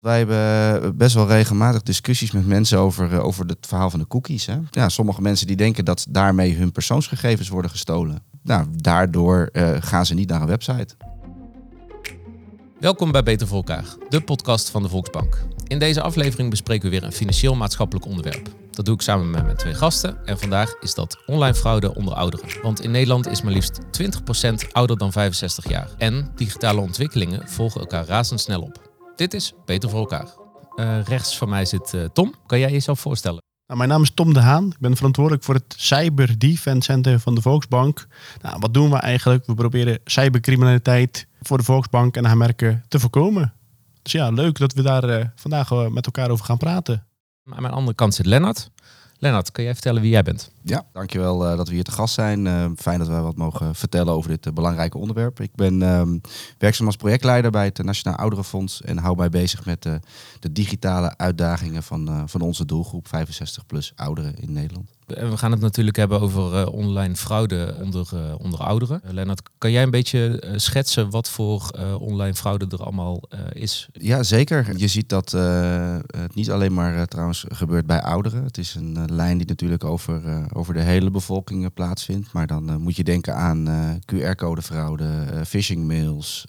Wij 0.00 0.18
hebben 0.18 0.96
best 0.96 1.14
wel 1.14 1.26
regelmatig 1.26 1.82
discussies 1.82 2.30
met 2.30 2.46
mensen 2.46 2.78
over, 2.78 3.12
eh, 3.12 3.24
over 3.24 3.46
het 3.46 3.66
verhaal 3.66 3.90
van 3.90 3.98
de 3.98 4.06
cookies. 4.06 4.46
Hè? 4.46 4.58
Ja, 4.70 4.88
sommige 4.88 5.22
mensen 5.22 5.46
die 5.46 5.56
denken 5.56 5.84
dat 5.84 6.06
daarmee 6.08 6.54
hun 6.54 6.72
persoonsgegevens 6.72 7.48
worden 7.48 7.70
gestolen. 7.70 8.22
Nou, 8.42 8.66
daardoor 8.70 9.48
uh, 9.52 9.76
gaan 9.80 10.06
ze 10.06 10.14
niet 10.14 10.28
naar 10.28 10.40
een 10.40 10.46
website. 10.46 10.94
Welkom 12.80 13.12
bij 13.12 13.22
Beter 13.22 13.46
voor 13.46 13.56
elkaar, 13.56 13.84
de 14.08 14.20
podcast 14.20 14.70
van 14.70 14.82
de 14.82 14.88
Volksbank. 14.88 15.46
In 15.66 15.78
deze 15.78 16.02
aflevering 16.02 16.50
bespreken 16.50 16.90
we 16.90 16.98
weer 16.98 17.04
een 17.04 17.12
financieel-maatschappelijk 17.12 18.06
onderwerp. 18.06 18.48
Dat 18.70 18.84
doe 18.84 18.94
ik 18.94 19.02
samen 19.02 19.30
met 19.30 19.44
mijn 19.44 19.56
twee 19.56 19.74
gasten 19.74 20.26
en 20.26 20.38
vandaag 20.38 20.74
is 20.80 20.94
dat 20.94 21.22
online 21.26 21.54
fraude 21.54 21.94
onder 21.94 22.14
ouderen. 22.14 22.48
Want 22.62 22.80
in 22.80 22.90
Nederland 22.90 23.26
is 23.26 23.42
maar 23.42 23.52
liefst 23.52 23.78
20% 23.80 24.72
ouder 24.72 24.98
dan 24.98 25.12
65 25.12 25.68
jaar. 25.68 25.88
En 25.96 26.30
digitale 26.34 26.80
ontwikkelingen 26.80 27.48
volgen 27.48 27.80
elkaar 27.80 28.06
razendsnel 28.06 28.60
op. 28.60 28.87
Dit 29.18 29.34
is 29.34 29.52
Beter 29.64 29.90
voor 29.90 29.98
elkaar. 29.98 30.28
Uh, 30.76 31.02
rechts 31.04 31.38
van 31.38 31.48
mij 31.48 31.64
zit 31.64 31.92
uh, 31.94 32.04
Tom. 32.04 32.34
Kan 32.46 32.58
jij 32.58 32.70
jezelf 32.70 33.00
voorstellen? 33.00 33.42
Nou, 33.66 33.78
mijn 33.78 33.90
naam 33.90 34.02
is 34.02 34.10
Tom 34.10 34.34
de 34.34 34.40
Haan. 34.40 34.66
Ik 34.66 34.78
ben 34.78 34.96
verantwoordelijk 34.96 35.44
voor 35.44 35.54
het 35.54 35.74
Cyber 35.76 36.38
Defense 36.38 36.92
Center 36.92 37.20
van 37.20 37.34
de 37.34 37.40
Volksbank. 37.40 38.06
Nou, 38.42 38.56
wat 38.58 38.74
doen 38.74 38.90
we 38.90 38.96
eigenlijk? 38.96 39.46
We 39.46 39.54
proberen 39.54 39.98
cybercriminaliteit 40.04 41.26
voor 41.40 41.58
de 41.58 41.64
Volksbank 41.64 42.16
en 42.16 42.24
haar 42.24 42.36
merken 42.36 42.84
te 42.88 42.98
voorkomen. 42.98 43.54
Dus 44.02 44.12
ja, 44.12 44.30
leuk 44.30 44.58
dat 44.58 44.72
we 44.72 44.82
daar 44.82 45.08
uh, 45.08 45.24
vandaag 45.34 45.70
met 45.90 46.06
elkaar 46.06 46.30
over 46.30 46.44
gaan 46.44 46.58
praten. 46.58 47.06
Aan 47.50 47.62
mijn 47.62 47.74
andere 47.74 47.94
kant 47.94 48.14
zit 48.14 48.26
Lennart. 48.26 48.70
Lennart, 49.18 49.52
kan 49.52 49.64
jij 49.64 49.72
vertellen 49.72 50.02
wie 50.02 50.10
jij 50.10 50.22
bent? 50.22 50.50
Ja, 50.68 50.86
dankjewel 50.92 51.50
uh, 51.50 51.56
dat 51.56 51.68
we 51.68 51.74
hier 51.74 51.84
te 51.84 51.90
gast 51.90 52.14
zijn. 52.14 52.46
Uh, 52.46 52.66
fijn 52.76 52.98
dat 52.98 53.08
we 53.08 53.14
wat 53.14 53.36
mogen 53.36 53.74
vertellen 53.74 54.12
over 54.12 54.30
dit 54.30 54.46
uh, 54.46 54.52
belangrijke 54.52 54.98
onderwerp. 54.98 55.40
Ik 55.40 55.54
ben 55.54 55.82
um, 55.82 56.20
werkzaam 56.58 56.86
als 56.86 56.96
projectleider 56.96 57.50
bij 57.50 57.64
het 57.64 57.82
Nationaal 57.82 58.18
Ouderenfonds 58.18 58.82
en 58.82 58.98
hou 58.98 59.16
mij 59.16 59.28
bezig 59.28 59.64
met 59.64 59.82
de 60.38 60.52
digitale 60.52 61.16
uitdagingen 61.16 61.82
van, 61.82 62.28
van 62.28 62.40
onze 62.40 62.64
doelgroep 62.64 63.08
65 63.08 63.66
plus 63.66 63.92
ouderen 63.96 64.36
in 64.36 64.52
Nederland. 64.52 64.96
We 65.08 65.36
gaan 65.36 65.50
het 65.50 65.60
natuurlijk 65.60 65.96
hebben 65.96 66.20
over 66.20 66.60
uh, 66.60 66.72
online 66.72 67.16
fraude 67.16 67.76
onder, 67.82 68.08
uh, 68.14 68.20
onder 68.38 68.60
ouderen. 68.60 69.00
Uh, 69.04 69.12
Lennart, 69.12 69.42
kan 69.58 69.70
jij 69.70 69.82
een 69.82 69.90
beetje 69.90 70.42
schetsen 70.56 71.10
wat 71.10 71.30
voor 71.30 71.70
online 72.00 72.34
fraude 72.34 72.66
er 72.70 72.82
allemaal 72.82 73.22
is? 73.52 73.88
Ja, 73.92 74.22
zeker. 74.22 74.72
Je 74.76 74.88
ziet 74.88 75.08
dat 75.08 75.30
het 75.30 76.34
niet 76.34 76.50
alleen 76.50 76.74
maar 76.74 77.06
trouwens 77.06 77.44
gebeurt 77.48 77.86
bij 77.86 78.02
ouderen. 78.02 78.44
Het 78.44 78.58
is 78.58 78.74
een 78.74 79.14
lijn 79.14 79.38
die 79.38 79.46
natuurlijk 79.46 79.84
over, 79.84 80.46
over 80.58 80.74
de 80.74 80.80
hele 80.80 81.10
bevolking 81.10 81.74
plaatsvindt. 81.74 82.32
Maar 82.32 82.46
dan 82.46 82.80
moet 82.80 82.96
je 82.96 83.04
denken 83.04 83.34
aan 83.34 83.68
QR-codefraude, 84.12 85.42
phishing 85.46 85.86
mails, 85.86 86.44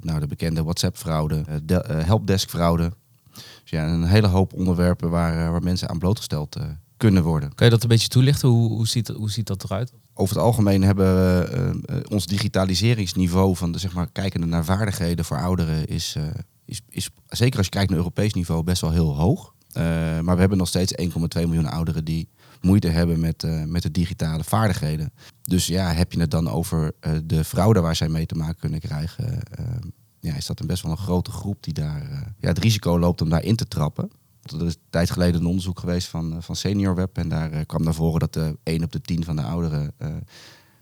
nou, 0.00 0.20
de 0.20 0.26
bekende 0.26 0.62
WhatsApp-fraude, 0.62 1.44
helpdesk-fraude. 1.82 2.92
Dus 3.34 3.70
ja, 3.70 3.88
een 3.88 4.04
hele 4.04 4.26
hoop 4.26 4.52
onderwerpen 4.52 5.10
waar, 5.10 5.50
waar 5.50 5.62
mensen 5.62 5.88
aan 5.88 5.98
blootgesteld 5.98 6.56
kunnen 7.00 7.22
worden. 7.22 7.54
Kan 7.54 7.66
je 7.66 7.72
dat 7.72 7.82
een 7.82 7.88
beetje 7.88 8.08
toelichten? 8.08 8.48
Hoe, 8.48 8.68
hoe, 8.68 8.88
ziet, 8.88 9.08
hoe 9.08 9.30
ziet 9.30 9.46
dat 9.46 9.64
eruit? 9.64 9.92
Over 10.14 10.34
het 10.34 10.44
algemeen 10.44 10.82
hebben 10.82 11.06
we 11.06 11.82
uh, 11.90 11.96
ons 12.08 12.26
digitaliseringsniveau 12.26 13.56
van 13.56 13.72
de 13.72 13.78
zeg 13.78 13.94
maar 13.94 14.10
kijkende 14.12 14.46
naar 14.46 14.64
vaardigheden 14.64 15.24
voor 15.24 15.40
ouderen 15.40 15.86
is, 15.86 16.14
uh, 16.18 16.24
is, 16.64 16.80
is 16.88 17.10
zeker 17.28 17.56
als 17.56 17.66
je 17.66 17.72
kijkt 17.72 17.88
naar 17.88 17.98
Europees 17.98 18.32
niveau 18.32 18.62
best 18.62 18.80
wel 18.80 18.90
heel 18.90 19.16
hoog. 19.16 19.54
Uh, 19.76 19.82
maar 20.20 20.34
we 20.34 20.40
hebben 20.40 20.58
nog 20.58 20.68
steeds 20.68 20.94
1,2 21.02 21.08
miljoen 21.32 21.70
ouderen 21.70 22.04
die 22.04 22.28
moeite 22.60 22.88
hebben 22.88 23.20
met, 23.20 23.46
met 23.66 23.82
de 23.82 23.90
digitale 23.90 24.44
vaardigheden. 24.44 25.12
Dus 25.42 25.66
ja, 25.66 25.92
heb 25.92 26.12
je 26.12 26.20
het 26.20 26.30
dan 26.30 26.48
over 26.48 26.92
de 27.24 27.44
fraude 27.44 27.80
waar 27.80 27.96
zij 27.96 28.08
mee 28.08 28.26
te 28.26 28.34
maken 28.34 28.56
kunnen 28.60 28.80
krijgen, 28.80 29.42
ja, 30.20 30.36
is 30.36 30.46
dat 30.46 30.60
een 30.60 30.66
best 30.66 30.82
wel 30.82 30.92
een 30.92 30.98
grote 30.98 31.30
groep 31.30 31.62
die 31.62 31.74
daar 31.74 32.24
ja, 32.38 32.48
het 32.48 32.58
risico 32.58 32.98
loopt 32.98 33.22
om 33.22 33.28
daarin 33.28 33.56
te 33.56 33.68
trappen. 33.68 34.10
Er 34.42 34.66
is 34.66 34.74
een 34.74 34.80
tijd 34.90 35.10
geleden 35.10 35.40
een 35.40 35.46
onderzoek 35.46 35.80
geweest 35.80 36.08
van, 36.08 36.32
eh, 36.32 36.42
van 36.42 36.56
Senior 36.56 36.94
Web. 36.94 37.18
En 37.18 37.28
daar 37.28 37.66
kwam 37.66 37.82
naar 37.82 37.94
voren 37.94 38.20
dat 38.20 38.32
de 38.32 38.58
1 38.62 38.82
op 38.82 38.92
de 38.92 39.00
10 39.00 39.24
van 39.24 39.36
de 39.36 39.42
ouderen 39.42 39.94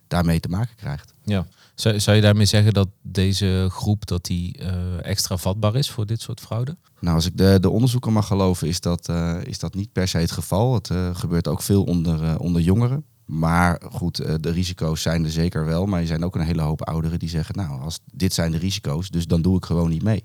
daarmee 0.08 0.41
te 0.41 0.48
maken 0.48 0.77
krijgt. 0.77 1.13
Ja. 1.24 1.46
Zou, 1.74 2.01
zou 2.01 2.17
je 2.17 2.23
daarmee 2.23 2.46
zeggen 2.46 2.73
dat 2.73 2.89
deze 3.02 3.67
groep 3.70 4.07
dat 4.07 4.24
die, 4.24 4.58
uh, 4.61 4.69
extra 5.02 5.36
vatbaar 5.36 5.74
is 5.74 5.91
voor 5.91 6.07
dit 6.07 6.20
soort 6.20 6.41
fraude? 6.41 6.77
Nou, 7.01 7.14
als 7.14 7.27
ik 7.27 7.36
de, 7.36 7.58
de 7.61 7.70
onderzoeken 7.70 8.13
mag 8.13 8.27
geloven, 8.27 8.69
is 8.69 8.80
dat, 8.80 9.13
is 9.42 9.58
dat 9.58 9.74
niet 9.74 9.92
per 9.92 10.08
se 10.08 10.19
het 10.19 10.30
geval. 10.30 10.74
Het 10.74 10.91
gebeurt 11.13 11.48
ook 11.48 11.63
veel 11.63 11.85
onder, 11.85 12.39
onder 12.39 12.63
jongeren. 12.63 13.05
Maar 13.24 13.83
goed, 13.91 14.17
de 14.17 14.51
risico's 14.51 15.02
zijn 15.02 15.24
er 15.24 15.30
zeker 15.30 15.64
wel. 15.64 15.86
Maar 15.86 16.01
er 16.01 16.07
zijn 16.07 16.25
ook 16.25 16.35
een 16.35 16.45
hele 16.45 16.63
hoop 16.63 16.83
ouderen 16.83 17.19
die 17.19 17.29
zeggen, 17.29 17.55
nou, 17.55 17.80
als 17.80 17.98
dit 18.13 18.35
zijn 18.35 18.52
de 18.52 18.58
risico's, 18.58 19.08
dus 19.08 19.27
dan 19.27 19.42
doe 19.42 19.57
ik 19.57 19.64
gewoon 19.64 19.89
niet 19.89 20.02
mee. 20.02 20.25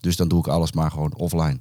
Dus 0.00 0.16
dan 0.16 0.28
doe 0.28 0.38
ik 0.38 0.46
alles 0.46 0.72
maar 0.72 0.90
gewoon 0.90 1.14
offline. 1.14 1.60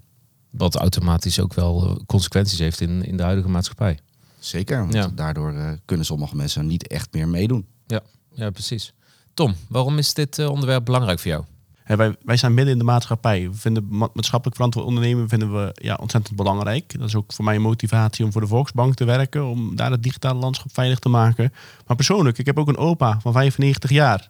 Wat 0.52 0.76
automatisch 0.76 1.40
ook 1.40 1.54
wel 1.54 1.84
eh, 1.84 1.96
consequenties 2.06 2.60
heeft 2.60 2.82
in, 2.82 3.04
in 3.04 3.18
de 3.18 3.24
huidige 3.24 3.50
maatschappij. 3.50 4.00
Zeker, 4.40 4.80
want 4.80 4.94
ja. 4.94 5.08
daardoor 5.08 5.54
uh, 5.54 5.70
kunnen 5.86 6.06
sommige 6.06 6.36
mensen 6.36 6.68
niet 6.68 6.88
echt 6.88 7.14
meer 7.14 7.28
meedoen. 7.28 7.66
Ja, 7.88 8.02
ja 8.34 8.50
precies. 8.50 8.94
Tom, 9.34 9.56
waarom 9.70 9.98
is 9.98 10.14
dit 10.14 10.38
uh, 10.38 10.50
onderwerp 10.50 10.86
belangrijk 10.86 11.20
voor 11.20 11.32
jou? 11.32 11.44
Hey, 11.84 11.98
wij, 11.98 12.16
wij 12.22 12.38
zijn 12.38 12.54
midden 12.54 12.74
in 12.74 12.80
de 12.80 12.86
maatschappij. 12.86 13.50
We 13.50 13.56
vinden 13.56 13.88
maatschappelijk 13.88 14.56
verantwoord 14.56 14.86
ondernemen 14.86 15.30
vinden 15.30 15.54
we, 15.54 15.72
ja, 15.74 15.98
ontzettend 16.02 16.36
belangrijk. 16.36 17.00
Dat 17.00 17.08
is 17.08 17.16
ook 17.16 17.34
voor 17.34 17.46
mij 17.46 17.56
een 17.56 17.62
motivatie 17.62 18.26
om 18.26 18.32
voor 18.32 18.42
de 18.42 18.48
Volksbank 18.48 18.96
te 18.96 19.06
werken. 19.06 19.46
Om 19.46 19.76
daar 19.76 19.92
het 19.92 20.04
digitale 20.04 20.40
landschap 20.40 20.74
veilig 20.74 21.00
te 21.00 21.10
maken. 21.10 21.54
Maar 21.88 21.96
persoonlijk, 21.96 22.38
ik 22.38 22.46
heb 22.46 22.60
ook 22.60 22.68
een 22.68 22.78
opa 22.78 23.20
van 23.20 23.32
95 23.34 23.90
jaar. 23.90 24.30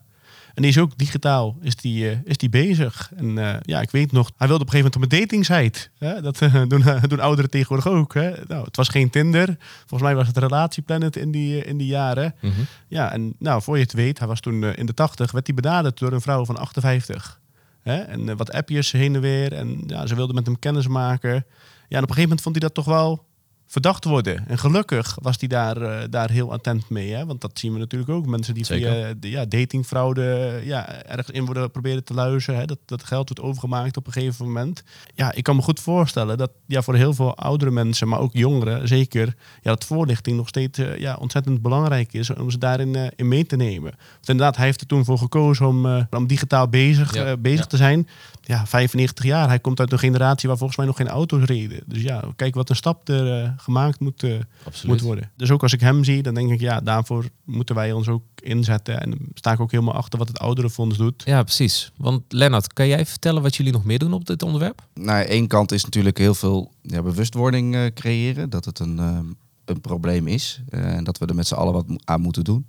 En 0.58 0.64
die 0.64 0.72
is 0.72 0.78
ook 0.78 0.98
digitaal 0.98 1.58
is 1.62 1.76
die, 1.76 2.12
uh, 2.12 2.18
is 2.24 2.38
die 2.38 2.50
bezig. 2.50 3.12
En 3.16 3.38
uh, 3.38 3.56
ja, 3.62 3.82
ik 3.82 3.92
weet 3.92 4.12
nog, 4.12 4.32
hij 4.38 4.48
wilde 4.48 4.64
op 4.64 4.74
een 4.74 4.80
gegeven 4.80 5.00
moment 5.00 5.14
op 5.14 5.20
een 5.20 5.20
datingsite. 5.20 5.90
Hè? 5.98 6.22
Dat 6.22 6.42
uh, 6.42 6.54
doen, 6.68 6.84
doen 7.08 7.20
ouderen 7.20 7.50
tegenwoordig 7.50 7.88
ook. 7.88 8.14
Hè? 8.14 8.32
Nou, 8.48 8.66
het 8.66 8.76
was 8.76 8.88
geen 8.88 9.10
Tinder. 9.10 9.56
Volgens 9.80 10.02
mij 10.02 10.16
was 10.16 10.28
het 10.28 10.38
Relatieplanet 10.38 11.16
in 11.16 11.32
die, 11.32 11.64
in 11.64 11.78
die 11.78 11.88
jaren. 11.88 12.36
Mm 12.42 12.52
-hmm. 12.52 12.66
Ja, 12.88 13.12
en 13.12 13.36
nou, 13.40 13.62
voor 13.62 13.78
je 13.78 13.84
het 13.84 13.94
weet, 13.94 14.20
hij 14.20 14.28
was 14.28 14.40
toen 14.40 14.64
in 14.64 14.86
de 14.86 14.94
80, 14.94 15.32
werd 15.32 15.48
hij 15.48 15.56
benaderd 15.56 16.00
door 16.00 16.12
een 16.12 16.22
vrouw 16.22 16.46
van 16.46 16.58
58. 16.58 17.40
Hè? 17.82 17.98
En 17.98 18.38
wat 18.38 18.52
appjes 18.52 18.92
heen 18.92 19.16
en 19.16 19.22
weer. 19.22 19.54
En 19.54 19.84
ja, 19.88 20.08
ze 20.08 20.16
wilde 20.16 20.34
met 20.34 20.46
hem 20.46 20.60
kennis 20.60 20.88
maken. 20.88 21.34
Ja, 21.34 21.98
en 21.98 22.04
op 22.04 22.10
een 22.10 22.16
gegeven 22.16 22.22
moment 22.22 22.42
vond 22.42 22.56
hij 22.56 22.64
dat 22.64 22.74
toch 22.74 22.86
wel 22.86 23.26
verdacht 23.68 24.04
worden. 24.04 24.48
En 24.48 24.58
gelukkig 24.58 25.18
was 25.22 25.36
hij 25.40 25.48
daar, 25.48 25.82
uh, 25.82 26.00
daar 26.10 26.30
heel 26.30 26.52
attent 26.52 26.90
mee. 26.90 27.14
Hè? 27.14 27.26
Want 27.26 27.42
dat 27.42 27.60
zien 27.60 27.74
we 27.74 27.80
natuurlijk 27.80 28.12
ook. 28.12 28.26
Mensen 28.26 28.54
die 28.54 28.66
Zeker. 28.66 28.92
via 28.92 29.14
de, 29.20 29.30
ja, 29.30 29.46
datingfraude 29.46 30.62
ja, 30.64 31.04
ergens 31.04 31.30
in 31.30 31.46
worden 31.46 31.72
proberen 31.72 32.04
te 32.04 32.14
luizen. 32.14 32.56
Hè? 32.56 32.66
Dat, 32.66 32.78
dat 32.86 33.04
geld 33.04 33.28
wordt 33.30 33.44
overgemaakt 33.44 33.98
op 33.98 34.08
een 34.08 34.14
gegeven 34.14 34.46
moment. 34.46 34.84
Ja, 35.16 35.34
ik 35.34 35.44
kan 35.44 35.56
me 35.56 35.62
goed 35.62 35.80
voorstellen 35.80 36.38
dat 36.38 36.52
ja, 36.66 36.82
voor 36.82 36.96
heel 36.96 37.14
veel 37.14 37.36
oudere 37.36 37.72
mensen, 37.72 38.08
maar 38.08 38.20
ook 38.20 38.34
jongeren 38.34 38.88
zeker, 38.88 39.26
ja, 39.62 39.70
dat 39.70 39.86
voorlichting 39.86 40.38
nog 40.38 40.48
steeds 40.48 40.80
uh, 40.80 40.98
ja, 40.98 41.16
ontzettend 41.16 41.62
belangrijk 41.62 42.14
is 42.14 42.34
om 42.34 42.52
ze 42.52 42.58
daarin 42.58 42.94
uh, 42.94 43.08
in 43.16 43.28
mee 43.28 43.46
te 43.46 43.56
nemen. 43.56 43.92
Want 43.92 44.30
inderdaad, 44.30 44.56
hij 44.56 44.66
heeft 44.66 44.82
er 44.82 44.88
toen 44.88 45.06
voor 45.06 45.18
gekozen 45.18 45.68
om, 45.68 46.08
om 46.10 46.28
digitaal 46.28 46.68
bezig, 46.68 47.14
ja, 47.14 47.38
bezig 47.38 47.60
ja. 47.60 47.66
te 47.66 47.78
zijn. 47.78 48.08
Ja, 48.42 48.66
95 48.66 49.26
jaar. 49.26 49.48
Hij 49.48 49.60
komt 49.60 49.80
uit 49.80 49.92
een 49.92 50.00
generatie 50.00 50.48
waar 50.48 50.58
volgens 50.58 50.78
mij 50.78 50.88
nog 50.88 50.98
geen 50.98 51.08
auto's 51.08 51.44
reden. 51.44 51.80
Dus 51.86 52.02
ja, 52.02 52.24
kijk 52.36 52.56
wat 52.56 52.70
een 52.70 52.76
stap 52.76 53.10
er 53.10 53.56
gemaakt 53.58 54.00
moet, 54.00 54.24
uh, 54.24 54.40
moet 54.86 55.02
worden. 55.02 55.32
Dus 55.36 55.52
ook 55.52 55.62
als 55.62 55.74
ik 55.74 55.80
hem 55.80 56.04
zie, 56.04 56.24
dan 56.24 56.34
denk 56.34 56.52
ik, 56.52 56.60
ja, 56.60 56.82
daarvoor 56.82 57.26
moeten 57.44 57.76
wij 57.76 57.92
ons 57.92 58.08
ook 58.08 58.24
inzetten. 58.36 59.02
En 59.02 59.18
sta 59.34 59.52
ik 59.52 59.60
ook 59.60 59.72
helemaal 59.72 59.94
achter 59.94 60.20
wat 60.20 60.28
het 60.28 60.40
ouderenfonds 60.40 60.98
doet. 60.98 61.24
Ja, 61.26 61.44
precies. 61.44 61.92
Want 61.98 62.24
Lennart, 62.28 62.74
kan 62.74 62.88
jij 62.88 63.06
vertellen 63.06 63.42
wat 63.42 63.56
jullie 63.56 63.72
nog 63.72 63.84
meer 63.84 64.00
doen 64.00 64.14
op 64.14 64.26
dit 64.26 64.44
onderwerp? 64.44 64.88
Nou, 64.94 65.26
één 65.26 65.48
kant 65.48 65.72
is 65.72 65.84
natuurlijk 65.84 66.18
heel 66.18 66.34
veel 66.34 66.72
ja, 66.82 67.02
bewustwording 67.02 67.76
uh, 67.76 67.86
creëren. 67.94 68.50
Dat 68.50 68.66
het 68.66 68.80
een, 68.80 68.98
uh, 68.98 69.20
een 69.66 69.82
probleem 69.82 70.28
is. 70.28 70.62
en 70.70 71.04
dat 71.04 71.18
we 71.18 71.26
er 71.26 71.36
met 71.36 71.48
z'n 71.48 71.56
allen 71.56 71.74
wat 71.74 71.86
aan 72.04 72.22
moeten 72.22 72.44
doen. 72.44 72.66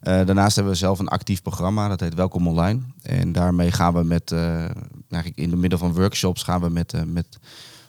daarnaast 0.00 0.54
hebben 0.54 0.72
we 0.72 0.78
zelf 0.78 0.98
een 0.98 1.08
actief 1.08 1.42
programma, 1.42 1.88
dat 1.88 2.00
heet 2.00 2.14
Welkom 2.14 2.48
Online. 2.48 2.80
En 3.02 3.32
daarmee 3.32 3.72
gaan 3.72 3.94
we 3.94 4.02
met, 4.02 4.32
eigenlijk 4.32 5.36
in 5.36 5.50
de 5.50 5.56
middel 5.56 5.78
van 5.78 5.94
workshops, 5.94 6.42
gaan 6.42 6.60
we 6.60 6.68
met, 6.68 6.92
met 7.06 7.38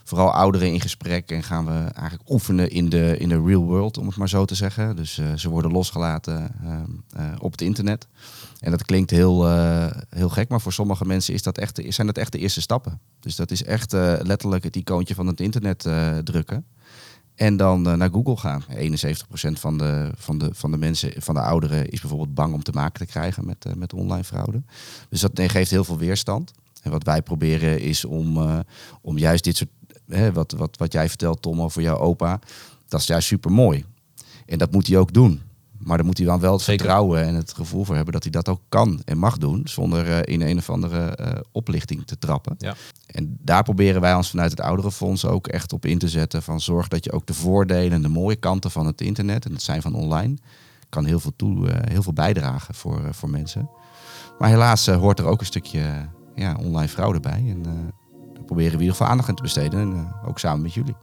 vooral 0.06 0.32
ouderen 0.32 0.74
in 0.74 0.82
gesprek 0.82 1.32
en 1.32 1.44
gaan 1.44 1.66
we 1.66 1.90
eigenlijk 1.94 2.30
oefenen 2.30 2.70
in 2.70 2.90
de, 2.90 3.18
in 3.18 3.30
de 3.30 3.42
real 3.42 3.64
world, 3.64 3.98
om 3.98 4.08
het 4.08 4.16
maar 4.16 4.30
zo 4.30 4.46
te 4.46 4.56
zeggen. 4.56 4.96
Dus 4.96 5.18
uh, 5.18 5.34
ze 5.36 5.50
worden 5.50 5.72
losgelaten 5.72 6.52
uh, 6.64 6.72
uh, 7.20 7.36
op 7.40 7.52
het 7.52 7.62
internet. 7.62 8.08
En 8.60 8.72
dat 8.72 8.86
klinkt 8.86 9.10
heel, 9.10 9.50
heel 10.10 10.30
gek, 10.30 10.50
maar 10.50 10.62
voor 10.62 10.74
sommige 10.74 11.06
mensen 11.06 11.34
is 11.34 11.44
dat 11.44 11.58
echt, 11.58 11.82
zijn 11.88 12.08
dat 12.08 12.18
echt 12.18 12.32
de 12.32 12.38
eerste 12.38 12.62
stappen. 12.62 13.00
Dus 13.20 13.36
dat 13.36 13.52
is 13.52 13.64
echt 13.64 13.92
letterlijk 14.22 14.64
het 14.64 14.76
icoontje 14.76 15.16
van 15.16 15.28
het 15.28 15.40
internet 15.40 15.88
drukken. 16.24 16.66
En 17.36 17.58
dan 17.58 17.82
naar 17.82 18.10
Google 18.12 18.38
gaan. 18.38 18.64
71% 18.64 18.68
van 19.52 19.78
de, 19.78 20.12
van, 20.16 20.38
de, 20.38 20.50
van 20.52 20.72
de 20.72 20.78
mensen, 20.78 21.22
van 21.22 21.36
de 21.36 21.42
ouderen, 21.42 21.90
is 21.90 22.00
bijvoorbeeld 22.00 22.34
bang 22.34 22.54
om 22.54 22.64
te 22.64 22.72
maken 22.72 23.06
te 23.06 23.12
krijgen 23.12 23.46
met, 23.46 23.66
met 23.76 23.94
online 23.94 24.24
fraude. 24.24 24.64
Dus 25.10 25.22
dat 25.22 25.32
geeft 25.36 25.72
heel 25.72 25.84
veel 25.84 25.98
weerstand. 25.98 26.52
En 26.82 26.92
wat 26.92 27.04
wij 27.04 27.22
proberen 27.22 27.80
is 27.82 28.06
om, 28.06 28.38
om 29.02 29.18
juist 29.18 29.44
dit 29.44 29.58
soort 29.58 29.70
hè, 30.08 30.34
wat, 30.34 30.52
wat, 30.52 30.78
wat 30.78 30.94
jij 30.94 31.10
vertelt, 31.10 31.42
Tom, 31.42 31.62
over 31.62 31.82
jouw 31.82 31.98
opa, 31.98 32.40
dat 32.88 33.00
is 33.00 33.08
juist 33.08 33.28
super 33.28 33.52
mooi. 33.52 33.86
En 34.46 34.58
dat 34.58 34.72
moet 34.72 34.88
hij 34.88 34.98
ook 34.98 35.14
doen. 35.14 35.42
Maar 35.86 35.98
dan 35.98 36.06
moet 36.06 36.18
hij 36.18 36.26
dan 36.26 36.40
wel 36.40 36.54
het 36.54 36.62
Zeker. 36.62 36.86
vertrouwen 36.86 37.24
en 37.24 37.36
het 37.36 37.54
gevoel 37.54 37.84
voor 37.84 37.96
hebben 37.96 38.14
dat 38.14 38.24
hij 38.24 38.32
dat 38.32 38.50
ook 38.50 38.62
kan 38.70 39.02
en 39.06 39.18
mag 39.18 39.38
doen. 39.38 39.62
Zonder 39.64 40.12
eh, 40.12 40.34
in 40.34 40.42
een 40.42 40.58
of 40.58 40.70
andere 40.70 41.06
eh, 41.06 41.40
oplichting 41.52 42.06
te 42.06 42.18
trappen. 42.18 42.56
Ja. 42.58 42.76
En 43.06 43.38
daar 43.42 43.64
proberen 43.64 44.02
wij 44.02 44.14
ons 44.16 44.30
vanuit 44.30 44.52
het 44.52 44.60
ouderenfonds 44.60 45.26
ook 45.26 45.48
echt 45.48 45.74
op 45.74 45.86
in 45.86 45.98
te 45.98 46.08
zetten. 46.08 46.44
Van 46.44 46.62
zorg 46.62 46.88
dat 46.88 47.04
je 47.04 47.12
ook 47.12 47.26
de 47.26 47.34
voordelen 47.34 47.92
en 47.92 48.02
de 48.02 48.08
mooie 48.08 48.36
kanten 48.36 48.72
van 48.72 48.86
het 48.86 49.02
internet 49.02 49.46
en 49.46 49.52
het 49.52 49.62
zijn 49.62 49.82
van 49.82 49.96
online. 49.96 50.38
kan 50.90 51.06
heel 51.06 51.20
veel, 51.20 51.34
toe, 51.36 51.70
eh, 51.70 51.92
heel 51.92 52.04
veel 52.04 52.14
bijdragen 52.14 52.76
voor, 52.76 53.02
voor 53.12 53.30
mensen. 53.30 53.70
Maar 54.40 54.50
helaas 54.50 54.88
hoort 54.88 55.20
er 55.20 55.26
ook 55.26 55.40
een 55.40 55.46
stukje 55.46 56.10
ja, 56.36 56.56
online 56.60 56.88
fraude 56.88 57.20
bij. 57.20 57.44
En 57.48 57.94
proberen 58.46 58.72
we 58.72 58.76
in 58.76 58.82
ieder 58.82 58.96
geval 58.96 59.12
aandacht 59.12 59.30
aan 59.30 59.36
te 59.36 59.42
besteden. 59.42 59.80
En 59.80 59.94
eh, 59.94 60.28
ook 60.28 60.40
samen 60.40 60.62
met 60.62 60.74
jullie. 60.74 60.96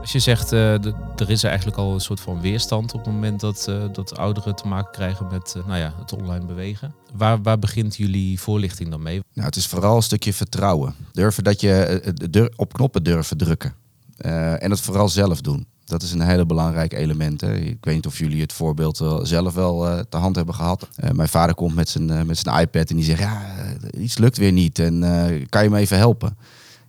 Als 0.00 0.12
je 0.12 0.18
zegt, 0.18 0.52
eh, 0.52 0.84
er 1.16 1.30
is 1.30 1.42
eigenlijk 1.42 1.76
al 1.76 1.94
een 1.94 2.00
soort 2.00 2.20
van 2.20 2.40
weerstand 2.40 2.94
op 2.94 3.04
het 3.04 3.14
moment 3.14 3.40
dat, 3.40 3.68
eh, 3.68 3.84
dat 3.92 4.16
ouderen 4.16 4.54
te 4.54 4.68
maken 4.68 4.92
krijgen 4.92 5.26
met 5.30 5.56
nou 5.66 5.78
ja, 5.78 5.94
het 5.98 6.12
online 6.12 6.46
bewegen. 6.46 6.94
Waar, 7.14 7.42
waar 7.42 7.58
begint 7.58 7.96
jullie 7.96 8.40
voorlichting 8.40 8.90
dan 8.90 9.02
mee? 9.02 9.20
Nou, 9.32 9.46
het 9.46 9.56
is 9.56 9.66
vooral 9.66 9.96
een 9.96 10.02
stukje 10.02 10.32
vertrouwen. 10.32 10.94
Durven 11.12 11.44
dat 11.44 11.60
je 11.60 12.52
op 12.56 12.72
knoppen 12.72 13.02
durven 13.02 13.36
drukken. 13.36 13.74
En 14.16 14.70
het 14.70 14.80
vooral 14.80 15.08
zelf 15.08 15.40
doen. 15.40 15.66
Dat 15.84 16.02
is 16.02 16.12
een 16.12 16.20
hele 16.20 16.46
belangrijk 16.46 16.92
element. 16.92 17.40
Hè. 17.40 17.54
Ik 17.54 17.78
weet 17.80 17.94
niet 17.94 18.06
of 18.06 18.18
jullie 18.18 18.40
het 18.40 18.52
voorbeeld 18.52 18.98
wel 18.98 19.26
zelf 19.26 19.54
wel 19.54 19.88
eh, 19.88 19.98
te 20.08 20.16
hand 20.16 20.36
hebben 20.36 20.54
gehad. 20.54 20.88
Eh, 20.96 21.10
mijn 21.10 21.28
vader 21.28 21.54
komt 21.54 21.74
met 21.74 21.88
zijn, 21.88 22.10
eh, 22.10 22.22
met 22.22 22.38
zijn 22.38 22.60
iPad 22.60 22.90
en 22.90 22.96
die 22.96 23.04
zegt: 23.04 23.20
Ja, 23.20 23.42
eh, 23.56 24.02
iets 24.02 24.18
lukt 24.18 24.36
weer 24.36 24.52
niet. 24.52 24.78
En 24.78 25.02
eh, 25.02 25.46
kan 25.48 25.62
je 25.62 25.70
me 25.70 25.78
even 25.78 25.96
helpen? 25.96 26.36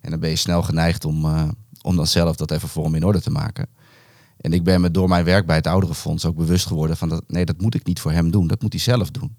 En 0.02 0.12
dan 0.12 0.20
ben 0.20 0.30
je 0.30 0.36
snel 0.36 0.64
geneigd 0.64 1.06
om, 1.06 1.26
eh, 1.26 1.48
om 1.82 1.96
dan 1.96 2.08
zelf 2.08 2.36
dat 2.36 2.52
even 2.52 2.70
voor 2.70 2.84
hem 2.84 2.96
in 2.96 3.04
orde 3.06 3.22
te 3.22 3.32
maken. 3.32 3.68
En 4.42 4.54
ik 4.54 4.64
ben 4.64 4.82
me 4.82 4.92
door 4.92 5.10
mijn 5.10 5.26
werk 5.26 5.46
bij 5.46 5.56
het 5.56 5.68
Ouderenfonds 5.68 6.26
ook 6.26 6.36
bewust 6.36 6.66
geworden 6.66 6.98
van 6.98 7.10
dat 7.10 7.24
nee, 7.28 7.46
dat 7.46 7.62
moet 7.62 7.76
ik 7.76 7.86
niet 7.86 8.00
voor 8.00 8.12
hem 8.12 8.32
doen. 8.32 8.48
Dat 8.48 8.62
moet 8.62 8.74
hij 8.74 8.82
zelf 8.82 9.12
doen. 9.12 9.36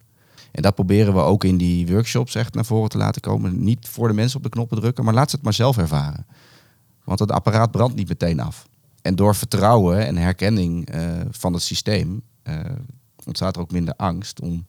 En 0.53 0.63
dat 0.63 0.75
proberen 0.75 1.15
we 1.15 1.21
ook 1.21 1.45
in 1.45 1.57
die 1.57 1.87
workshops 1.87 2.35
echt 2.35 2.55
naar 2.55 2.65
voren 2.65 2.91
te 2.91 2.99
laten 2.99 3.21
komen. 3.21 3.65
Niet 3.65 3.89
voor 3.89 4.09
de 4.09 4.15
mensen 4.15 4.37
op 4.37 4.43
de 4.43 4.49
knoppen 4.49 4.81
drukken, 4.81 5.05
maar 5.05 5.15
laat 5.15 5.31
ze 5.31 5.37
het 5.37 5.45
maar 5.45 5.55
zelf 5.55 5.79
ervaren. 5.79 6.27
Want 7.05 7.19
het 7.19 7.31
apparaat 7.31 7.71
brandt 7.71 7.97
niet 7.97 8.09
meteen 8.09 8.41
af. 8.41 8.67
En 9.07 9.15
door 9.15 9.35
vertrouwen 9.35 10.07
en 10.07 10.17
herkenning 10.17 10.89
eh, 10.89 11.01
van 11.31 11.53
het 11.53 11.63
systeem 11.63 12.23
eh, 12.43 12.61
ontstaat 13.25 13.57
er 13.57 13.63
ook 13.63 13.73
minder 13.73 13.95
angst 13.97 14.41
om 14.41 14.67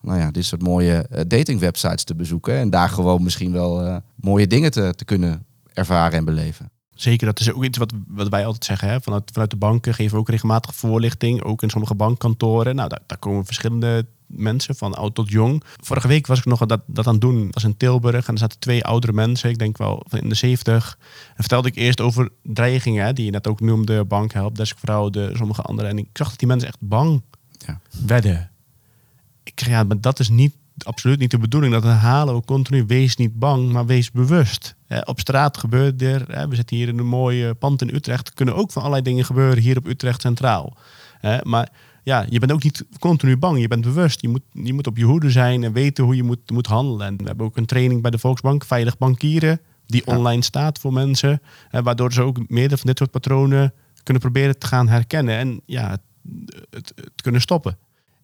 nou 0.00 0.18
ja, 0.18 0.30
dit 0.30 0.44
soort 0.44 0.62
mooie 0.62 0.94
eh, 0.94 1.24
datingwebsites 1.26 2.04
te 2.04 2.14
bezoeken. 2.14 2.54
En 2.54 2.70
daar 2.70 2.88
gewoon 2.88 3.22
misschien 3.22 3.52
wel 3.52 4.02
mooie 4.14 4.46
dingen 4.46 4.70
te, 4.70 4.92
te 4.96 5.04
kunnen 5.04 5.46
ervaren 5.72 6.18
en 6.18 6.24
beleven. 6.24 6.70
Zeker, 6.94 7.26
dat 7.26 7.40
is 7.40 7.52
ook 7.52 7.64
iets 7.64 7.78
wat, 7.78 7.92
wat 8.08 8.28
wij 8.28 8.44
altijd 8.44 8.64
zeggen. 8.64 8.88
Hè? 8.88 9.00
Vanuit, 9.00 9.30
vanuit 9.32 9.50
de 9.50 9.56
banken 9.56 9.94
geven 9.94 10.12
we 10.12 10.20
ook 10.20 10.28
regelmatig 10.28 10.74
voorlichting. 10.74 11.42
Ook 11.42 11.62
in 11.62 11.70
sommige 11.70 11.94
bankkantoren. 11.94 12.74
Nou, 12.74 12.88
daar, 12.88 13.02
daar 13.06 13.18
komen 13.18 13.44
verschillende 13.44 14.06
mensen, 14.28 14.74
van 14.74 14.94
oud 14.94 15.14
tot 15.14 15.30
jong. 15.30 15.62
Vorige 15.76 16.08
week 16.08 16.26
was 16.26 16.38
ik 16.38 16.44
nog 16.44 16.66
dat, 16.66 16.80
dat 16.86 17.06
aan 17.06 17.12
het 17.12 17.20
doen. 17.20 17.48
was 17.50 17.64
in 17.64 17.76
Tilburg 17.76 18.26
en 18.26 18.32
er 18.32 18.38
zaten 18.38 18.58
twee 18.58 18.84
oudere 18.84 19.12
mensen. 19.12 19.50
Ik 19.50 19.58
denk 19.58 19.76
wel 19.78 20.02
van 20.08 20.18
in 20.18 20.28
de 20.28 20.34
zeventig. 20.34 20.98
En 21.28 21.34
vertelde 21.36 21.68
ik 21.68 21.76
eerst 21.76 22.00
over 22.00 22.28
dreigingen, 22.42 23.04
hè, 23.04 23.12
die 23.12 23.24
je 23.24 23.30
net 23.30 23.46
ook 23.46 23.60
noemde. 23.60 24.04
Bank, 24.04 24.32
helpdeskvrouw, 24.32 25.10
de 25.10 25.30
sommige 25.36 25.62
anderen. 25.62 25.90
En 25.90 25.98
ik 25.98 26.08
zag 26.12 26.28
dat 26.28 26.38
die 26.38 26.48
mensen 26.48 26.68
echt 26.68 26.78
bang 26.80 27.22
Ja. 27.66 27.80
werden. 28.06 28.50
Ik 29.42 29.52
zeg, 29.60 29.68
ja, 29.68 29.82
maar 29.82 30.00
dat 30.00 30.18
is 30.20 30.28
niet, 30.28 30.54
absoluut 30.78 31.18
niet 31.18 31.30
de 31.30 31.38
bedoeling. 31.38 31.72
Dat 31.72 31.82
herhalen 31.82 32.34
we 32.34 32.44
continu. 32.44 32.84
Wees 32.86 33.16
niet 33.16 33.38
bang, 33.38 33.72
maar 33.72 33.86
wees 33.86 34.10
bewust. 34.10 34.74
Hè, 34.86 34.98
op 35.00 35.20
straat 35.20 35.56
gebeurt 35.58 36.02
er. 36.02 36.24
Hè, 36.28 36.48
we 36.48 36.54
zitten 36.54 36.76
hier 36.76 36.88
in 36.88 36.98
een 36.98 37.06
mooie 37.06 37.54
pand 37.54 37.82
in 37.82 37.94
Utrecht. 37.94 38.28
Er 38.28 38.34
kunnen 38.34 38.54
ook 38.56 38.72
van 38.72 38.82
allerlei 38.82 39.04
dingen 39.04 39.24
gebeuren 39.24 39.62
hier 39.62 39.76
op 39.76 39.86
Utrecht 39.86 40.20
Centraal. 40.20 40.76
Hè, 41.18 41.38
maar 41.42 41.68
ja, 42.08 42.26
je 42.28 42.38
bent 42.38 42.52
ook 42.52 42.62
niet 42.62 42.84
continu 42.98 43.36
bang. 43.36 43.60
Je 43.60 43.68
bent 43.68 43.82
bewust. 43.82 44.20
Je 44.20 44.28
moet, 44.28 44.42
je 44.52 44.72
moet 44.72 44.86
op 44.86 44.96
je 44.96 45.04
hoede 45.04 45.30
zijn 45.30 45.64
en 45.64 45.72
weten 45.72 46.04
hoe 46.04 46.16
je 46.16 46.22
moet, 46.22 46.50
moet 46.50 46.66
handelen. 46.66 47.06
En 47.06 47.16
we 47.16 47.24
hebben 47.24 47.46
ook 47.46 47.56
een 47.56 47.66
training 47.66 48.02
bij 48.02 48.10
de 48.10 48.18
Volksbank, 48.18 48.64
Veilig 48.64 48.98
Bankieren. 48.98 49.60
Die 49.86 50.02
Ja. 50.04 50.16
online 50.16 50.42
staat 50.42 50.78
voor 50.78 50.92
mensen. 50.92 51.40
Waardoor 51.70 52.12
ze 52.12 52.22
ook 52.22 52.48
meerdere 52.48 52.76
van 52.76 52.86
dit 52.86 52.98
soort 52.98 53.10
patronen 53.10 53.72
kunnen 54.02 54.22
proberen 54.22 54.58
te 54.58 54.66
gaan 54.66 54.88
herkennen. 54.88 55.36
En 55.36 55.60
ja, 55.66 55.90
het, 55.90 56.00
het, 56.70 56.92
het 56.94 57.22
kunnen 57.22 57.40
stoppen. 57.40 57.78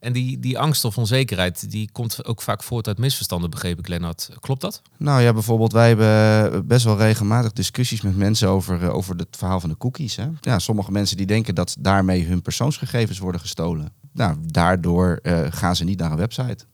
En 0.04 0.12
die, 0.12 0.38
die 0.38 0.58
angst 0.58 0.84
of 0.84 0.98
onzekerheid, 0.98 1.70
die 1.70 1.88
komt 1.92 2.24
ook 2.24 2.42
vaak 2.42 2.62
voort 2.62 2.86
uit 2.86 2.98
misverstanden, 2.98 3.50
begreep 3.50 3.78
ik, 3.78 3.88
Lennart. 3.88 4.28
Klopt 4.40 4.60
dat? 4.60 4.82
Nou 4.96 5.22
ja, 5.22 5.32
bijvoorbeeld, 5.32 5.72
wij 5.72 5.88
hebben 5.88 6.66
best 6.66 6.84
wel 6.84 6.96
regelmatig 6.96 7.52
discussies 7.52 8.00
met 8.00 8.16
mensen 8.16 8.48
over, 8.48 8.82
eh, 8.82 8.94
over 8.94 9.16
het 9.16 9.36
verhaal 9.36 9.60
van 9.60 9.68
de 9.68 9.76
cookies. 9.76 10.16
Hè? 10.16 10.28
Ja, 10.40 10.58
sommige 10.58 10.92
mensen 10.92 11.16
die 11.16 11.26
denken 11.26 11.54
dat 11.54 11.76
daarmee 11.78 12.24
hun 12.24 12.42
persoonsgegevens 12.42 13.18
worden 13.18 13.40
gestolen. 13.40 13.92
Nou, 14.12 14.36
daardoor 14.46 15.18
eh, 15.22 15.40
gaan 15.50 15.76
ze 15.76 15.84
niet 15.84 15.98
naar 15.98 16.10
een 16.10 16.16
website. 16.16 16.64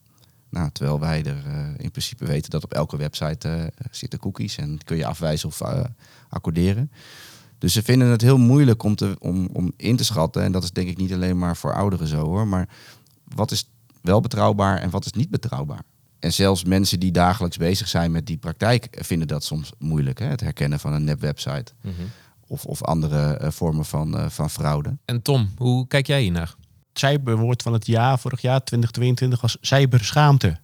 Nou, 0.49 0.69
terwijl 0.71 0.99
wij 0.99 1.25
er 1.25 1.43
eh, 1.45 1.67
in 1.77 1.91
principe 1.91 2.25
weten 2.25 2.49
dat 2.49 2.63
op 2.63 2.73
elke 2.73 2.97
website 2.97 3.71
zitten 3.91 4.19
cookies 4.19 4.57
en 4.57 4.79
kun 4.83 4.97
je 4.97 5.05
afwijzen 5.05 5.49
of 5.49 5.61
accorderen. 6.29 6.91
Dus 7.57 7.73
ze 7.73 7.83
vinden 7.83 8.07
het 8.07 8.21
heel 8.21 8.37
moeilijk 8.37 8.83
om, 8.83 8.95
te, 8.95 9.15
om, 9.19 9.49
om 9.53 9.73
in 9.77 9.95
te 9.95 10.03
schatten. 10.03 10.43
En 10.43 10.51
dat 10.51 10.63
is 10.63 10.71
denk 10.71 10.89
ik 10.89 10.97
niet 10.97 11.13
alleen 11.13 11.37
maar 11.37 11.57
voor 11.57 11.73
ouderen 11.73 12.07
zo 12.07 12.25
hoor. 12.25 12.47
Maar 12.47 12.67
wat 13.35 13.51
is 13.51 13.69
wel 14.01 14.19
betrouwbaar 14.19 14.77
en 14.77 14.89
wat 14.89 15.05
is 15.05 15.11
niet 15.11 15.29
betrouwbaar? 15.29 15.83
En 16.19 16.33
zelfs 16.33 16.63
mensen 16.63 16.99
die 16.99 17.11
dagelijks 17.11 17.57
bezig 17.57 17.87
zijn 17.87 18.11
met 18.11 18.25
die 18.25 18.37
praktijk 18.37 18.97
vinden 18.99 19.27
dat 19.27 19.43
soms 19.43 19.71
moeilijk. 19.79 20.19
Hè? 20.19 20.25
Het 20.25 20.41
herkennen 20.41 20.79
van 20.79 20.93
een 20.93 21.03
nepwebsite 21.03 21.73
of, 22.47 22.65
of 22.65 22.83
andere 22.83 23.33
eh, 23.33 23.51
vormen 23.51 23.85
van, 23.85 24.17
eh, 24.17 24.29
van 24.29 24.49
fraude. 24.49 24.97
En 25.05 25.21
Tom, 25.21 25.49
hoe 25.57 25.87
kijk 25.87 26.07
jij 26.07 26.21
hiernaar? 26.21 26.55
Het 26.89 26.99
cyberwoord 26.99 27.61
van 27.61 27.73
het 27.73 27.85
jaar, 27.85 28.19
vorig 28.19 28.41
jaar 28.41 28.63
2022, 28.63 29.41
was 29.41 29.57
cyberschaamte. 29.61 30.59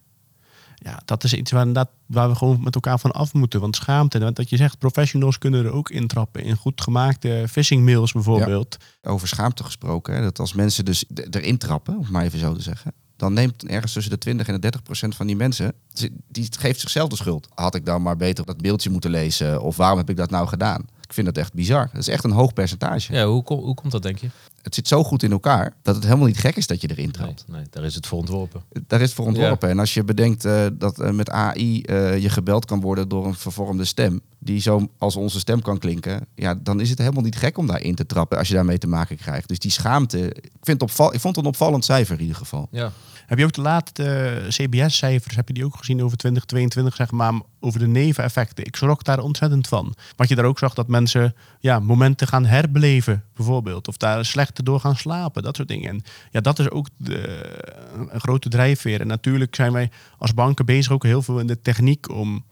Ja, 0.80 1.00
dat 1.04 1.24
is 1.24 1.34
iets 1.34 1.50
waar, 1.50 1.66
inderdaad, 1.66 1.90
waar 2.06 2.28
we 2.28 2.34
gewoon 2.34 2.62
met 2.62 2.74
elkaar 2.74 2.98
van 2.98 3.12
af 3.12 3.32
moeten. 3.32 3.60
Want 3.60 3.76
schaamte, 3.76 4.18
want 4.18 4.36
dat 4.36 4.48
je 4.50 4.56
zegt, 4.56 4.78
professionals 4.78 5.38
kunnen 5.38 5.64
er 5.64 5.72
ook 5.72 5.90
intrappen. 5.90 6.42
In 6.42 6.56
goed 6.56 6.80
gemaakte 6.80 7.44
phishing 7.50 7.84
mails 7.84 8.12
bijvoorbeeld. 8.12 8.76
Over 9.02 9.28
schaamte 9.28 9.64
gesproken, 9.64 10.14
hè? 10.14 10.22
dat 10.22 10.38
als 10.38 10.52
mensen 10.52 10.84
dus 10.84 11.04
d- 11.14 11.34
erin 11.34 11.58
trappen, 11.58 11.94
om 11.94 12.00
het 12.02 12.10
maar 12.10 12.24
even 12.24 12.38
zo 12.38 12.54
te 12.54 12.62
zeggen. 12.62 12.92
Dan 13.16 13.32
neemt 13.32 13.64
ergens 13.66 13.92
tussen 13.92 14.12
de 14.12 14.18
20 14.18 14.46
en 14.46 14.54
de 14.54 14.60
30 14.60 14.82
procent 14.82 15.14
van 15.16 15.26
die 15.26 15.36
mensen, 15.36 15.72
die- 15.92 16.12
die 16.28 16.48
geeft 16.58 16.80
zichzelf 16.80 17.08
de 17.08 17.16
schuld. 17.16 17.48
Had 17.54 17.74
ik 17.74 17.84
dan 17.86 18.02
maar 18.02 18.16
beter 18.16 18.44
dat 18.44 18.62
mailtje 18.62 18.90
moeten 18.90 19.10
lezen? 19.10 19.62
Of 19.62 19.76
waarom 19.76 19.98
heb 19.98 20.10
ik 20.10 20.16
dat 20.16 20.30
nou 20.30 20.48
gedaan? 20.48 20.80
Ik 21.02 21.12
vind 21.14 21.26
dat 21.26 21.36
echt 21.36 21.52
bizar. 21.52 21.88
Dat 21.92 22.00
is 22.00 22.08
echt 22.08 22.24
een 22.24 22.30
hoog 22.30 22.52
percentage. 22.52 23.12
Ja, 23.12 23.26
hoe, 23.26 23.42
kom- 23.42 23.60
hoe 23.60 23.74
komt 23.74 23.92
dat, 23.92 24.02
denk 24.02 24.18
je? 24.18 24.28
Het 24.62 24.74
zit 24.74 24.88
zo 24.88 25.04
goed 25.04 25.22
in 25.22 25.32
elkaar 25.32 25.74
dat 25.82 25.94
het 25.94 26.04
helemaal 26.04 26.26
niet 26.26 26.38
gek 26.38 26.56
is 26.56 26.66
dat 26.66 26.80
je 26.80 26.90
erin 26.90 27.10
trapt. 27.10 27.44
Nee, 27.46 27.60
nee, 27.60 27.66
daar 27.70 27.84
is 27.84 27.94
het 27.94 28.06
voor 28.06 28.18
ontworpen. 28.18 28.62
Daar 28.86 29.00
is 29.00 29.06
het 29.06 29.14
voor 29.14 29.26
ontworpen. 29.26 29.68
En 29.68 29.78
als 29.78 29.94
je 29.94 30.04
bedenkt 30.04 30.44
eh, 30.44 30.66
dat 30.72 31.00
eh, 31.00 31.10
met 31.10 31.30
AI 31.30 31.82
eh, 31.82 32.18
je 32.18 32.28
gebeld 32.28 32.64
kan 32.64 32.80
worden 32.80 33.08
door 33.08 33.26
een 33.26 33.34
vervormde 33.34 33.84
stem, 33.84 34.20
die 34.38 34.60
zo 34.60 34.88
als 34.98 35.16
onze 35.16 35.38
stem 35.38 35.62
kan 35.62 35.78
klinken, 35.78 36.26
ja, 36.34 36.54
dan 36.54 36.80
is 36.80 36.90
het 36.90 36.98
helemaal 36.98 37.22
niet 37.22 37.36
gek 37.36 37.58
om 37.58 37.66
daarin 37.66 37.94
te 37.94 38.06
trappen 38.06 38.38
als 38.38 38.48
je 38.48 38.54
daarmee 38.54 38.78
te 38.78 38.86
maken 38.86 39.16
krijgt. 39.16 39.48
Dus 39.48 39.58
die 39.58 39.70
schaamte, 39.70 40.18
ik, 40.28 40.50
vind 40.60 40.80
het 40.80 40.90
opval, 40.90 41.14
ik 41.14 41.20
vond 41.20 41.36
het 41.36 41.44
een 41.44 41.50
opvallend 41.50 41.84
cijfer 41.84 42.14
in 42.14 42.20
ieder 42.20 42.36
geval. 42.36 42.68
Ja. 42.70 42.92
Heb 43.28 43.38
je 43.38 43.44
ook 43.44 43.52
de 43.52 43.60
laatste 43.60 44.04
eh, 44.04 44.48
CBS-cijfers, 44.48 45.36
heb 45.36 45.48
je 45.48 45.54
die 45.54 45.64
ook 45.64 45.76
gezien 45.76 46.02
over 46.02 46.16
2022, 46.16 46.94
zeg 46.94 47.10
maar, 47.10 47.40
over 47.60 47.78
de 47.78 47.86
neveneffecten? 47.86 48.64
Ik 48.64 48.76
schrok 48.76 49.04
daar 49.04 49.18
ontzettend 49.18 49.68
van. 49.68 49.94
Wat 50.16 50.28
je 50.28 50.34
daar 50.34 50.44
ook 50.44 50.58
zag, 50.58 50.74
dat 50.74 50.88
mensen 50.88 51.34
ja, 51.60 51.78
momenten 51.78 52.26
gaan 52.26 52.44
herbeleven, 52.44 53.24
bijvoorbeeld. 53.34 53.88
Of 53.88 53.96
daar 53.96 54.24
slechter 54.24 54.64
door 54.64 54.80
gaan 54.80 54.96
slapen, 54.96 55.42
dat 55.42 55.56
soort 55.56 55.68
dingen. 55.68 55.88
En 55.88 56.02
ja, 56.30 56.40
dat 56.40 56.58
is 56.58 56.70
ook 56.70 56.88
de, 56.96 57.50
een 58.10 58.20
grote 58.20 58.48
drijfveer. 58.48 59.00
En 59.00 59.06
natuurlijk 59.06 59.54
zijn 59.54 59.72
wij 59.72 59.90
als 60.18 60.34
banken 60.34 60.66
bezig 60.66 60.92
ook 60.92 61.04
heel 61.04 61.22
veel 61.22 61.38
in 61.38 61.46
de 61.46 61.60
techniek 61.60 62.10
om 62.10 62.44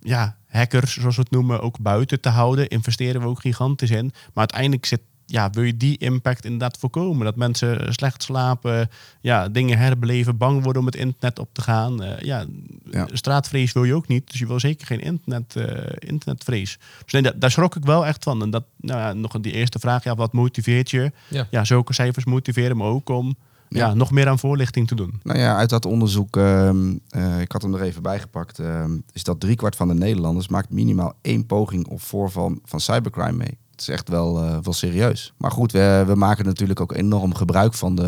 ja, 0.00 0.36
hackers, 0.46 0.96
zoals 0.96 1.16
we 1.16 1.22
het 1.22 1.30
noemen, 1.30 1.60
ook 1.60 1.80
buiten 1.80 2.20
te 2.20 2.28
houden. 2.28 2.68
Investeren 2.68 3.20
we 3.20 3.26
ook 3.26 3.40
gigantisch 3.40 3.90
in. 3.90 4.04
Maar 4.04 4.32
uiteindelijk 4.34 4.86
zit, 4.86 5.00
ja, 5.26 5.50
wil 5.50 5.62
je 5.62 5.76
die 5.76 5.98
impact 5.98 6.44
inderdaad 6.44 6.78
voorkomen. 6.78 7.24
Dat 7.24 7.36
mensen 7.36 7.94
slecht 7.94 8.22
slapen, 8.22 8.88
ja, 9.20 9.48
dingen 9.48 9.78
herbeleven, 9.78 10.36
bang 10.36 10.62
worden 10.62 10.80
om 10.80 10.86
het 10.86 10.96
internet 10.96 11.38
op 11.38 11.48
te 11.52 11.62
gaan. 11.62 12.02
Eh, 12.02 12.18
ja, 12.20 12.44
Ja. 12.90 13.06
straatvrees 13.12 13.72
wil 13.72 13.84
je 13.84 13.94
ook 13.94 14.08
niet. 14.08 14.30
Dus 14.30 14.38
je 14.38 14.46
wil 14.46 14.60
zeker 14.60 14.86
geen 14.86 15.00
internet, 15.00 15.56
eh, 15.56 15.92
internetvrees. 16.08 16.78
Dus 17.04 17.12
nee, 17.12 17.22
daar, 17.22 17.38
daar 17.38 17.50
schrok 17.50 17.76
ik 17.76 17.84
wel 17.84 18.06
echt 18.06 18.24
van. 18.24 18.42
En 18.42 18.50
dat, 18.50 18.64
nou 18.76 19.00
ja, 19.00 19.12
nog 19.12 19.40
die 19.40 19.52
eerste 19.52 19.78
vraag, 19.78 20.04
ja, 20.04 20.14
wat 20.14 20.32
motiveert 20.32 20.90
je? 20.90 21.12
Ja. 21.28 21.46
Ja, 21.50 21.64
zulke 21.64 21.92
cijfers 21.92 22.24
motiveren 22.24 22.76
me 22.76 22.84
ook 22.84 23.08
om 23.08 23.36
ja. 23.68 23.86
Ja. 23.86 23.94
nog 23.94 24.10
meer 24.10 24.28
aan 24.28 24.38
voorlichting 24.38 24.88
te 24.88 24.94
doen. 24.94 25.20
Nou 25.22 25.38
ja, 25.38 25.56
uit 25.56 25.70
dat 25.70 25.86
onderzoek, 25.86 26.36
ehm, 26.36 26.94
eh, 27.08 27.40
ik 27.40 27.52
had 27.52 27.62
hem 27.62 27.74
er 27.74 27.82
even 27.82 28.02
bij 28.02 28.18
gepakt, 28.20 28.58
ehm, 28.58 28.98
is 29.12 29.22
dat 29.24 29.40
driekwart 29.40 29.76
van 29.76 29.88
de 29.88 29.94
Nederlanders 29.94 30.48
maakt 30.48 30.70
minimaal 30.70 31.14
één 31.22 31.46
poging 31.46 31.86
of 31.88 32.02
voorval 32.02 32.58
van 32.64 32.80
cybercrime 32.80 33.32
mee. 33.36 33.58
Het 33.76 33.88
is 33.88 33.94
echt 33.94 34.08
wel, 34.08 34.42
eh, 34.42 34.58
wel 34.62 34.72
serieus. 34.72 35.32
Maar 35.36 35.50
goed, 35.50 35.72
we, 35.72 36.04
we 36.06 36.14
maken 36.14 36.44
natuurlijk 36.44 36.80
ook 36.80 36.92
enorm 36.92 37.34
gebruik 37.34 37.74
van, 37.74 37.94
de, 37.94 38.04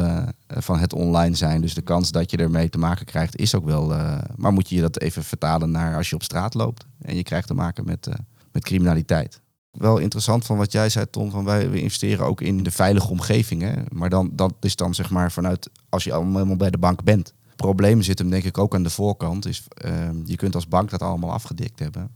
eh, 0.47 0.57
van 0.61 0.79
het 0.79 0.93
online 0.93 1.35
zijn. 1.35 1.61
Dus 1.61 1.75
de 1.75 1.83
kans 1.83 2.11
dat 2.11 2.31
je 2.31 2.37
ermee 2.37 2.69
te 2.69 2.79
maken 2.79 3.07
krijgt 3.07 3.37
is 3.37 3.55
ook 3.55 3.65
wel... 3.65 3.95
eh, 3.95 4.19
maar 4.37 4.53
moet 4.53 4.69
je 4.69 4.81
dat 4.81 4.99
even 4.99 5.25
vertalen 5.25 5.71
naar 5.71 5.97
als 5.97 6.09
je 6.09 6.15
op 6.15 6.23
straat 6.23 6.55
loopt 6.55 6.87
en 7.01 7.17
je 7.17 7.23
krijgt 7.23 7.47
te 7.47 7.55
maken 7.55 7.85
met, 7.85 8.09
met 8.53 8.65
criminaliteit. 8.65 9.41
wel 9.71 9.99
interessant 9.99 10.47
van 10.47 10.57
wat 10.57 10.73
jij 10.73 10.89
zei, 10.89 11.11
Tom. 11.11 11.31
Van 11.31 11.45
wij 11.45 11.71
we 11.71 11.81
investeren 11.81 12.27
ook 12.27 12.41
in 12.41 12.63
de 12.63 12.71
veilige 12.71 13.11
omgeving. 13.11 13.63
Hè? 13.63 13.75
Maar 13.93 14.11
dan, 14.11 14.31
dat 14.33 14.55
is 14.61 14.77
dan 14.77 14.95
zeg 14.95 15.11
maar 15.11 15.33
vanuit 15.33 15.71
als 15.89 16.05
je 16.05 16.13
allemaal 16.13 16.57
bij 16.57 16.71
de 16.71 16.79
bank 16.79 17.05
bent. 17.05 17.35
Het 17.47 17.57
probleem 17.57 18.03
zit 18.03 18.19
hem 18.19 18.31
denk 18.31 18.45
ik 18.45 18.59
ook 18.59 18.75
aan 18.75 18.83
de 18.83 18.91
voorkant. 18.91 19.47
Is, 19.47 19.65
ehm, 19.69 20.17
je 20.25 20.37
kunt 20.37 20.55
als 20.55 20.69
bank 20.69 20.91
dat 20.91 21.03
allemaal 21.03 21.33
afgedikt 21.33 21.79
hebben. 21.79 22.11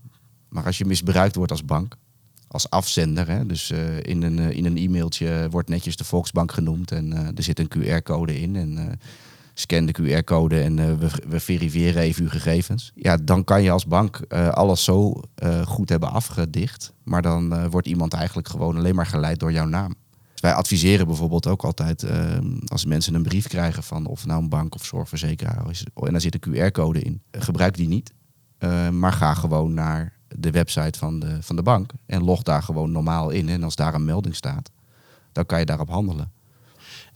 Maar 0.48 0.64
als 0.64 0.78
je 0.78 0.84
misbruikt 0.84 1.34
wordt 1.34 1.50
als 1.50 1.64
bank, 1.64 1.96
als 2.52 2.70
afzender, 2.70 3.28
hè, 3.28 3.46
dus 3.46 3.70
eh, 3.70 4.02
in, 4.02 4.22
een, 4.22 4.38
eh, 4.38 4.56
in 4.56 4.64
een 4.64 4.76
e-mailtje 4.76 5.48
wordt 5.50 5.68
netjes 5.68 5.96
de 5.96 6.04
Volksbank 6.04 6.52
genoemd 6.52 6.92
en 6.92 7.12
eh, 7.12 7.26
er 7.34 7.42
zit 7.42 7.58
een 7.58 7.70
QR-code 7.76 8.40
in. 8.40 8.56
En 8.56 9.00
scan 9.54 9.86
de 9.86 9.94
QR-code 10.02 10.60
en 10.60 10.98
we, 10.98 11.10
we 11.28 11.40
verifiëren 11.40 12.02
even 12.02 12.22
uw 12.22 12.28
gegevens. 12.28 12.92
Ja, 12.94 13.16
dan 13.16 13.44
kan 13.44 13.62
je 13.62 13.70
als 13.70 13.86
bank 13.86 14.20
alles 14.50 14.84
zo 14.84 15.20
goed 15.64 15.88
hebben 15.88 16.10
afgedicht. 16.10 16.92
Maar 17.04 17.22
dan 17.22 17.70
wordt 17.70 17.86
iemand 17.86 18.12
eigenlijk 18.12 18.48
gewoon 18.48 18.76
alleen 18.76 18.94
maar 18.94 19.06
geleid 19.06 19.40
door 19.40 19.52
jouw 19.52 19.66
naam. 19.66 19.94
Dus 20.32 20.40
wij 20.40 20.52
adviseren 20.54 21.06
bijvoorbeeld 21.06 21.46
ook 21.46 21.64
altijd 21.64 22.02
eh, 22.02 22.38
als 22.66 22.84
mensen 22.84 23.14
een 23.14 23.22
brief 23.22 23.46
krijgen 23.46 23.82
van 23.82 24.06
of 24.06 24.26
nou 24.26 24.42
een 24.42 24.48
bank 24.48 24.74
of 24.74 24.84
zorgverzekeraar 24.84 25.70
is, 25.70 25.84
en 25.94 26.12
daar 26.12 26.20
zit 26.20 26.46
een 26.46 26.54
QR-code 26.54 27.00
in, 27.02 27.22
gebruik 27.30 27.76
die 27.76 27.88
niet. 27.88 28.12
Maar 28.90 29.12
ga 29.12 29.34
gewoon 29.34 29.74
naar 29.74 30.12
de 30.36 30.50
website 30.50 30.98
van 30.98 31.18
de, 31.18 31.42
van 31.42 31.56
de 31.56 31.62
bank 31.62 31.90
en 32.06 32.24
log 32.24 32.42
daar 32.42 32.62
gewoon 32.62 32.92
normaal 32.92 33.30
in. 33.30 33.48
En 33.48 33.62
als 33.62 33.76
daar 33.76 33.94
een 33.94 34.04
melding 34.04 34.36
staat, 34.36 34.70
dan 35.32 35.46
kan 35.46 35.58
je 35.58 35.64
daarop 35.64 35.88
handelen. 35.88 36.32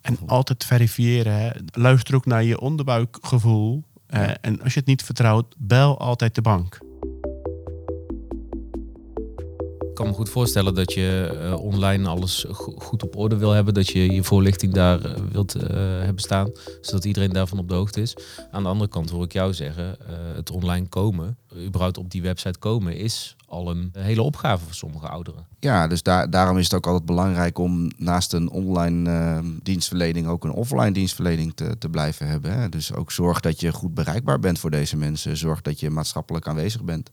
En 0.00 0.18
altijd 0.26 0.64
verifiëren. 0.64 1.32
Hè. 1.32 1.50
Luister 1.72 2.14
ook 2.14 2.26
naar 2.26 2.44
je 2.44 2.60
onderbuikgevoel. 2.60 3.84
En 4.40 4.62
als 4.62 4.72
je 4.72 4.78
het 4.78 4.88
niet 4.88 5.02
vertrouwt, 5.02 5.54
bel 5.58 5.98
altijd 5.98 6.34
de 6.34 6.42
bank. 6.42 6.78
Kan 9.96 10.06
me 10.06 10.12
goed 10.12 10.28
voorstellen 10.28 10.74
dat 10.74 10.92
je 10.92 11.38
eh, 11.42 11.60
online 11.60 12.08
alles 12.08 12.44
go- 12.50 12.74
goed 12.78 13.02
op 13.02 13.16
orde 13.16 13.36
wil 13.36 13.50
hebben. 13.50 13.74
Dat 13.74 13.88
je 13.88 14.12
je 14.12 14.22
voorlichting 14.22 14.72
daar 14.72 15.04
eh, 15.04 15.12
wilt 15.32 15.54
eh, 15.54 15.76
hebben 15.78 16.22
staan. 16.22 16.50
Zodat 16.80 17.04
iedereen 17.04 17.32
daarvan 17.32 17.58
op 17.58 17.68
de 17.68 17.74
hoogte 17.74 18.00
is. 18.00 18.16
Aan 18.50 18.62
de 18.62 18.68
andere 18.68 18.90
kant 18.90 19.10
hoor 19.10 19.24
ik 19.24 19.32
jou 19.32 19.54
zeggen, 19.54 19.96
het 20.34 20.50
online 20.50 20.86
komen, 20.86 21.36
überhaupt 21.66 21.98
op 21.98 22.10
die 22.10 22.22
website 22.22 22.58
komen, 22.58 22.96
is 22.96 23.36
al 23.46 23.70
een 23.70 23.90
hele 23.98 24.22
opgave 24.22 24.64
voor 24.64 24.74
sommige 24.74 25.08
ouderen. 25.08 25.46
Ja, 25.60 25.86
dus 25.86 26.02
daar, 26.02 26.30
daarom 26.30 26.58
is 26.58 26.64
het 26.64 26.74
ook 26.74 26.86
altijd 26.86 27.06
belangrijk 27.06 27.58
om 27.58 27.90
naast 27.96 28.32
een 28.32 28.50
online 28.50 29.10
eh, 29.10 29.38
dienstverlening 29.62 30.26
ook 30.26 30.44
een 30.44 30.52
offline 30.52 30.92
dienstverlening 30.92 31.52
te, 31.54 31.78
te 31.78 31.88
blijven 31.88 32.26
hebben. 32.26 32.52
Hè. 32.52 32.68
Dus 32.68 32.94
ook 32.94 33.12
zorg 33.12 33.40
dat 33.40 33.60
je 33.60 33.72
goed 33.72 33.94
bereikbaar 33.94 34.38
bent 34.38 34.58
voor 34.58 34.70
deze 34.70 34.96
mensen. 34.96 35.36
Zorg 35.36 35.62
dat 35.62 35.80
je 35.80 35.90
maatschappelijk 35.90 36.48
aanwezig 36.48 36.82
bent. 36.82 37.10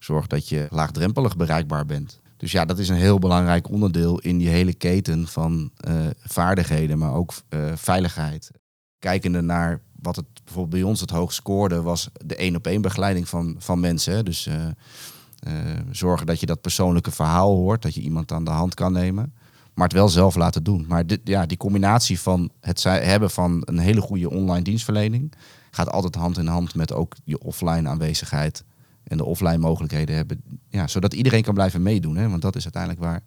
Zorg 0.00 0.26
dat 0.26 0.48
je 0.48 0.66
laagdrempelig 0.70 1.36
bereikbaar 1.36 1.86
bent. 1.86 2.20
Dus 2.36 2.52
ja, 2.52 2.64
dat 2.64 2.78
is 2.78 2.88
een 2.88 2.96
heel 2.96 3.18
belangrijk 3.18 3.70
onderdeel 3.70 4.18
in 4.18 4.38
die 4.38 4.48
hele 4.48 4.74
keten 4.74 5.26
van 5.26 5.70
eh, 5.76 5.94
vaardigheden, 6.18 6.98
maar 6.98 7.12
ook 7.12 7.32
eh, 7.48 7.60
veiligheid. 7.74 8.50
Kijkende 8.98 9.40
naar 9.40 9.80
wat 10.02 10.16
het 10.16 10.26
bijvoorbeeld 10.44 10.82
bij 10.82 10.90
ons 10.90 11.00
het 11.00 11.10
hoogst 11.10 11.36
scoorde, 11.36 11.82
was 11.82 12.08
de 12.24 12.36
één 12.36 12.56
op 12.56 12.66
één 12.66 12.82
begeleiding 12.82 13.28
van, 13.28 13.54
van 13.58 13.80
mensen. 13.80 14.24
Dus 14.24 14.46
eh, 14.46 15.52
zorgen 15.90 16.26
dat 16.26 16.40
je 16.40 16.46
dat 16.46 16.60
persoonlijke 16.60 17.10
verhaal 17.10 17.54
hoort, 17.54 17.82
dat 17.82 17.94
je 17.94 18.00
iemand 18.00 18.32
aan 18.32 18.44
de 18.44 18.50
hand 18.50 18.74
kan 18.74 18.92
nemen, 18.92 19.34
maar 19.74 19.84
het 19.84 19.96
wel 19.96 20.08
zelf 20.08 20.34
laten 20.34 20.62
doen. 20.62 20.84
Maar 20.88 21.06
dit, 21.06 21.20
ja, 21.24 21.46
die 21.46 21.56
combinatie 21.56 22.20
van 22.20 22.50
het 22.60 22.82
hebben 22.82 23.30
van 23.30 23.62
een 23.64 23.78
hele 23.78 24.00
goede 24.00 24.30
online 24.30 24.64
dienstverlening 24.64 25.32
gaat 25.70 25.90
altijd 25.90 26.14
hand 26.14 26.38
in 26.38 26.46
hand 26.46 26.74
met 26.74 26.92
ook 26.92 27.16
je 27.24 27.40
offline 27.40 27.88
aanwezigheid 27.88 28.64
en 29.04 29.16
de 29.16 29.24
offline 29.24 29.58
mogelijkheden 29.58 30.16
hebben, 30.16 30.42
ja, 30.68 30.86
zodat 30.86 31.14
iedereen 31.14 31.42
kan 31.42 31.54
blijven 31.54 31.82
meedoen. 31.82 32.16
Hè? 32.16 32.28
Want 32.28 32.42
dat 32.42 32.56
is 32.56 32.62
uiteindelijk 32.62 33.02
waar 33.02 33.22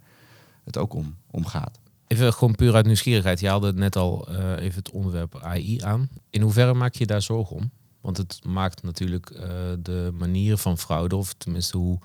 het 0.63 0.77
ook 0.77 0.93
om, 0.93 1.15
om 1.31 1.45
gaat. 1.45 1.79
Even 2.07 2.33
gewoon 2.33 2.55
puur 2.55 2.75
uit 2.75 2.85
nieuwsgierigheid. 2.85 3.39
Je 3.39 3.47
haalde 3.47 3.73
net 3.73 3.95
al 3.95 4.27
eh, 4.27 4.63
even 4.63 4.77
het 4.77 4.91
onderwerp 4.91 5.39
AI 5.41 5.81
aan. 5.81 6.09
In 6.29 6.41
hoeverre 6.41 6.73
maak 6.73 6.93
je 6.93 7.05
daar 7.05 7.21
zorgen 7.21 7.55
om? 7.55 7.71
Want 8.01 8.17
het 8.17 8.39
maakt 8.45 8.83
natuurlijk 8.83 9.29
eh, 9.29 9.49
de 9.79 10.11
manieren 10.17 10.57
van 10.57 10.77
fraude, 10.77 11.15
of 11.15 11.33
tenminste 11.33 11.77
hoe 11.77 11.99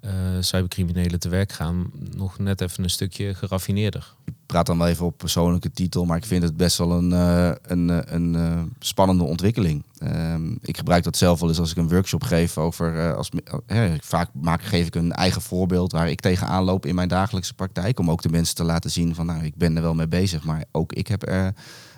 eh, 0.00 0.12
cybercriminelen 0.40 1.20
te 1.20 1.28
werk 1.28 1.52
gaan, 1.52 1.90
nog 2.16 2.38
net 2.38 2.60
even 2.60 2.84
een 2.84 2.90
stukje 2.90 3.34
geraffineerder. 3.34 4.14
Ik 4.24 4.34
praat 4.46 4.66
dan 4.66 4.78
wel 4.78 4.86
even 4.86 5.06
op 5.06 5.18
persoonlijke 5.18 5.70
titel, 5.70 6.04
maar 6.04 6.16
ik 6.16 6.24
vind 6.24 6.42
het 6.42 6.56
best 6.56 6.78
wel 6.78 6.92
een, 6.92 7.12
eh, 7.12 7.52
een, 7.62 7.90
eh, 7.90 7.98
een 8.04 8.72
spannende 8.78 9.24
ontwikkeling. 9.24 9.84
Ehm, 9.98 10.52
ik 10.60 10.76
gebruik 10.76 11.04
dat 11.04 11.16
zelf 11.16 11.40
wel 11.40 11.48
eens 11.48 11.58
als 11.58 11.70
ik 11.70 11.76
een 11.76 11.88
workshop 11.88 12.22
geef 12.22 12.58
over. 12.58 13.14
als, 13.14 13.30
vaak 14.00 14.28
maak, 14.32 14.62
geef 14.62 14.86
ik 14.86 14.94
een 14.94 15.12
eigen 15.12 15.42
voorbeeld 15.42 15.92
waar 15.92 16.10
ik 16.10 16.20
tegenaan 16.20 16.64
loop 16.64 16.86
in 16.86 16.94
mijn 16.94 17.08
dagelijkse 17.08 17.54
praktijk. 17.54 17.98
Om 17.98 18.10
ook 18.10 18.22
de 18.22 18.28
mensen 18.28 18.54
te 18.54 18.64
laten 18.64 18.90
zien 18.90 19.14
van 19.14 19.26
nou, 19.26 19.44
ik 19.44 19.56
ben 19.56 19.76
er 19.76 19.82
wel 19.82 19.94
mee 19.94 20.08
bezig, 20.08 20.44
maar 20.44 20.64
ook 20.72 20.92
ik 20.92 21.06
heb 21.06 21.28
er 21.28 21.54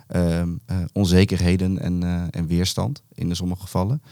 ehm, 0.07 0.49
eh, 0.67 0.77
onzekerheden 0.93 1.79
en, 1.79 2.03
en 2.31 2.47
weerstand 2.47 3.03
in 3.15 3.37
sommige 3.37 3.63
gevallen. 3.63 4.03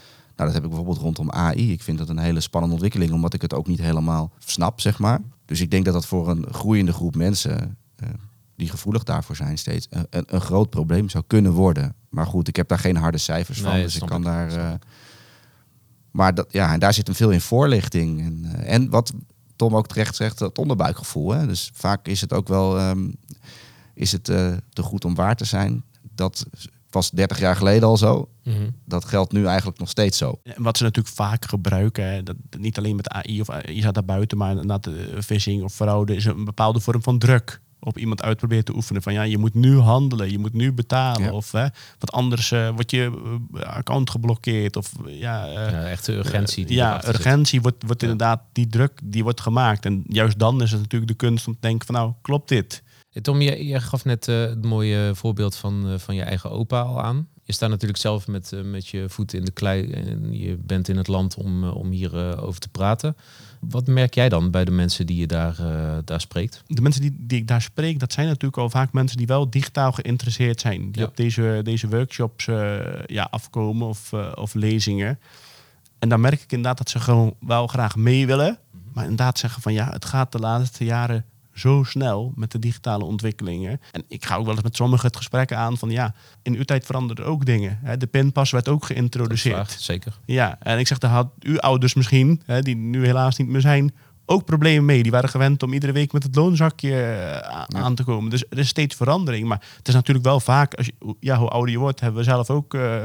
Nou, 0.41 0.53
dat 0.53 0.61
heb 0.61 0.71
ik 0.71 0.77
bijvoorbeeld 0.77 1.05
rondom 1.05 1.31
AI. 1.31 1.71
Ik 1.71 1.83
vind 1.83 1.97
dat 1.97 2.09
een 2.09 2.17
hele 2.17 2.39
spannende 2.39 2.75
ontwikkeling, 2.75 3.11
omdat 3.11 3.33
ik 3.33 3.41
het 3.41 3.53
ook 3.53 3.67
niet 3.67 3.79
helemaal 3.79 4.31
snap, 4.39 4.81
zeg 4.81 4.99
maar. 4.99 5.21
Dus 5.45 5.61
ik 5.61 5.71
denk 5.71 5.85
dat 5.85 5.93
dat 5.93 6.05
voor 6.05 6.29
een 6.29 6.45
groeiende 6.51 6.93
groep 6.93 7.15
mensen 7.15 7.77
eh, 7.95 8.09
die 8.55 8.69
gevoelig 8.69 9.03
daarvoor 9.03 9.35
zijn 9.35 9.57
steeds 9.57 9.87
een, 9.89 10.25
een, 10.27 10.41
groot 10.41 10.69
probleem 10.69 11.09
zou 11.09 11.23
kunnen 11.27 11.51
worden. 11.51 11.95
Maar 12.09 12.25
goed, 12.25 12.47
ik 12.47 12.55
heb 12.55 12.67
daar 12.67 12.79
geen 12.79 12.95
harde 12.95 13.17
cijfers 13.17 13.61
van, 13.61 13.73
dus 13.73 13.95
ik 13.95 14.05
kan 14.05 14.17
ik, 14.19 14.25
daar. 14.25 14.51
eh, 14.51 14.73
maar 16.11 16.33
dat, 16.33 16.47
ja, 16.51 16.73
en 16.73 16.79
daar 16.79 16.93
zit 16.93 17.07
hem 17.07 17.15
veel 17.15 17.31
in 17.31 17.41
voorlichting. 17.41 18.21
En, 18.21 18.45
eh, 18.45 18.73
en 18.73 18.89
wat 18.89 19.13
Tom 19.55 19.75
ook 19.75 19.87
terecht 19.87 20.15
zegt, 20.15 20.37
dat 20.37 20.57
onderbuikgevoel. 20.57 21.31
Hè? 21.31 21.47
Dus 21.47 21.71
vaak 21.73 22.07
is 22.07 22.21
het 22.21 22.33
ook 22.33 22.47
wel 22.47 22.77
ehm, 22.77 23.09
is 23.93 24.11
het, 24.11 24.23
te 24.23 24.81
goed 24.81 25.05
om 25.05 25.15
waar 25.15 25.35
te 25.35 25.45
zijn. 25.45 25.83
Dat 26.15 26.45
was 26.93 27.09
30 27.11 27.39
jaar 27.39 27.55
geleden 27.55 27.87
al 27.87 27.97
zo. 27.97 28.29
Dat 28.85 29.05
geldt 29.05 29.31
nu 29.31 29.45
eigenlijk 29.45 29.79
nog 29.79 29.89
steeds 29.89 30.17
zo. 30.17 30.39
En 30.43 30.63
wat 30.63 30.77
ze 30.77 30.83
natuurlijk 30.83 31.15
vaak 31.15 31.45
gebruiken, 31.45 32.11
hè, 32.11 32.23
dat, 32.23 32.35
niet 32.57 32.77
alleen 32.77 32.95
met 32.95 33.09
AI 33.09 33.41
of 33.41 33.49
AI, 33.49 33.75
je 33.75 33.81
staat 33.81 33.93
daar 33.93 34.05
buiten, 34.05 34.37
maar 34.37 34.49
inderdaad 34.49 34.87
eh, 34.87 34.93
phishing 35.23 35.63
of 35.63 35.73
fraude 35.73 36.15
is 36.15 36.25
een 36.25 36.45
bepaalde 36.45 36.79
vorm 36.79 37.03
van 37.03 37.19
druk 37.19 37.61
op 37.83 37.97
iemand 37.97 38.21
uit 38.23 38.37
proberen 38.37 38.65
te 38.65 38.75
oefenen. 38.75 39.01
Van 39.01 39.13
ja, 39.13 39.21
je 39.23 39.37
moet 39.37 39.53
nu 39.53 39.77
handelen, 39.77 40.31
je 40.31 40.39
moet 40.39 40.53
nu 40.53 40.71
betalen. 40.71 41.23
Ja. 41.23 41.31
Of 41.31 41.51
hè, 41.51 41.65
wat 41.99 42.11
anders 42.11 42.51
eh, 42.51 42.69
wordt 42.69 42.91
je 42.91 43.11
eh, 43.53 43.61
account 43.61 44.09
geblokkeerd. 44.09 44.75
Of 44.75 44.91
ja, 45.07 45.47
eh, 45.47 45.53
Ja, 45.53 45.87
echte 45.87 46.13
urgentie. 46.13 46.65
die 46.65 46.75
ja, 46.75 47.01
zit. 47.01 47.13
urgentie 47.15 47.61
wordt, 47.61 47.83
wordt 47.85 48.01
Ja. 48.01 48.07
inderdaad 48.09 48.41
die 48.51 48.67
druk 48.67 48.99
die 49.03 49.23
wordt 49.23 49.41
gemaakt. 49.41 49.85
En 49.85 50.03
juist 50.07 50.39
dan 50.39 50.61
is 50.61 50.71
het 50.71 50.81
natuurlijk 50.81 51.11
de 51.11 51.17
kunst 51.17 51.47
om 51.47 51.53
te 51.53 51.59
denken 51.61 51.85
van 51.85 51.95
nou, 51.95 52.11
klopt 52.21 52.49
dit? 52.49 52.83
Tom, 53.11 53.41
je, 53.41 53.65
je 53.65 53.79
gaf 53.79 54.05
net 54.05 54.27
eh, 54.27 54.39
het 54.39 54.65
mooie 54.65 55.11
voorbeeld 55.15 55.55
van, 55.55 55.89
eh, 55.89 55.97
van 55.97 56.15
je 56.15 56.21
eigen 56.21 56.51
opa 56.51 56.81
al 56.81 57.01
aan. 57.01 57.27
Je 57.43 57.53
staat 57.53 57.69
natuurlijk 57.69 57.99
zelf 57.99 58.27
met, 58.27 58.53
eh, 58.53 58.61
met 58.61 58.87
je 58.87 59.05
voeten 59.09 59.37
in 59.37 59.45
de 59.45 59.51
klei 59.51 59.91
en 59.91 60.37
je 60.37 60.57
bent 60.57 60.87
in 60.87 60.97
het 60.97 61.07
land 61.07 61.35
om, 61.35 61.63
om 61.63 61.89
hierover 61.91 62.41
over 62.41 62.59
te 62.59 62.69
praten. 62.69 63.17
Wat 63.59 63.87
merk 63.87 64.13
jij 64.13 64.29
dan 64.29 64.51
bij 64.51 64.65
de 64.65 64.71
mensen 64.71 65.05
die 65.05 65.17
je 65.17 65.27
daar, 65.27 65.55
daar 66.05 66.21
spreekt? 66.21 66.63
de 66.67 66.81
mensen 66.81 67.01
die, 67.01 67.15
die 67.19 67.37
ik 67.39 67.47
daar 67.47 67.61
spreek, 67.61 67.99
dat 67.99 68.13
zijn 68.13 68.27
natuurlijk 68.27 68.57
al 68.57 68.69
vaak 68.69 68.93
mensen 68.93 69.17
die 69.17 69.27
wel 69.27 69.49
digitaal 69.49 69.91
geïnteresseerd 69.91 70.61
zijn. 70.61 70.91
Die 70.91 71.01
Ja. 71.01 71.07
op 71.07 71.17
deze, 71.17 71.61
deze 71.63 71.87
workshops 71.87 72.45
ja, 73.05 73.27
afkomen 73.31 73.87
of, 73.87 74.13
of 74.35 74.53
lezingen. 74.53 75.19
En 75.99 76.09
dan 76.09 76.21
merk 76.21 76.41
ik 76.41 76.51
inderdaad 76.51 76.77
dat 76.77 76.89
ze 76.89 76.99
gewoon 76.99 77.35
wel 77.39 77.67
graag 77.67 77.95
mee 77.95 78.27
willen. 78.27 78.57
Maar 78.93 79.03
inderdaad 79.03 79.39
zeggen 79.39 79.61
van 79.61 79.73
ja, 79.73 79.89
het 79.91 80.05
gaat 80.05 80.31
de 80.31 80.39
laatste 80.39 80.83
jaren 80.83 81.25
zo 81.53 81.83
snel 81.83 82.31
met 82.35 82.51
de 82.51 82.59
digitale 82.59 83.03
ontwikkelingen. 83.03 83.81
En 83.91 84.03
ik 84.07 84.25
ga 84.25 84.35
ook 84.35 84.45
wel 84.45 84.53
eens 84.53 84.63
met 84.63 84.75
sommigen 84.75 85.07
het 85.07 85.17
gesprek 85.17 85.53
aan 85.53 85.77
van 85.77 85.89
ja, 85.89 86.13
in 86.41 86.55
uw 86.55 86.63
tijd 86.63 86.85
veranderden 86.85 87.25
ook 87.25 87.45
dingen. 87.45 87.79
De 87.97 88.07
pinpas 88.07 88.51
werd 88.51 88.67
ook 88.67 88.85
geïntroduceerd. 88.85 89.75
Zeker. 89.79 90.19
Ja, 90.25 90.57
en 90.59 90.79
ik 90.79 90.87
zeg, 90.87 90.97
daar 90.97 91.11
had 91.11 91.31
uw 91.39 91.59
ouders 91.59 91.93
misschien, 91.93 92.41
die 92.59 92.75
nu 92.75 93.05
helaas 93.05 93.37
niet 93.37 93.47
meer 93.47 93.61
zijn, 93.61 93.93
ook 94.31 94.45
problemen 94.45 94.85
mee. 94.85 95.03
Die 95.03 95.11
waren 95.11 95.29
gewend 95.29 95.63
om 95.63 95.73
iedere 95.73 95.91
week 95.91 96.11
met 96.13 96.23
het 96.23 96.35
loonzakje 96.35 96.91
eh, 96.91 97.31
Ja. 97.67 97.67
aan 97.79 97.95
te 97.95 98.03
komen. 98.03 98.29
Dus 98.29 98.43
er 98.49 98.57
is 98.57 98.67
steeds 98.67 98.95
verandering. 98.95 99.47
Maar 99.47 99.63
het 99.77 99.87
is 99.87 99.93
natuurlijk 99.93 100.25
wel 100.25 100.39
vaak, 100.39 100.73
als 100.75 100.85
je, 100.85 101.15
ja, 101.19 101.37
hoe 101.37 101.49
ouder 101.49 101.71
je 101.71 101.79
wordt, 101.79 101.99
hebben 101.99 102.19
we 102.19 102.25
zelf 102.29 102.49
ook 102.49 102.73
eh, 102.73 102.95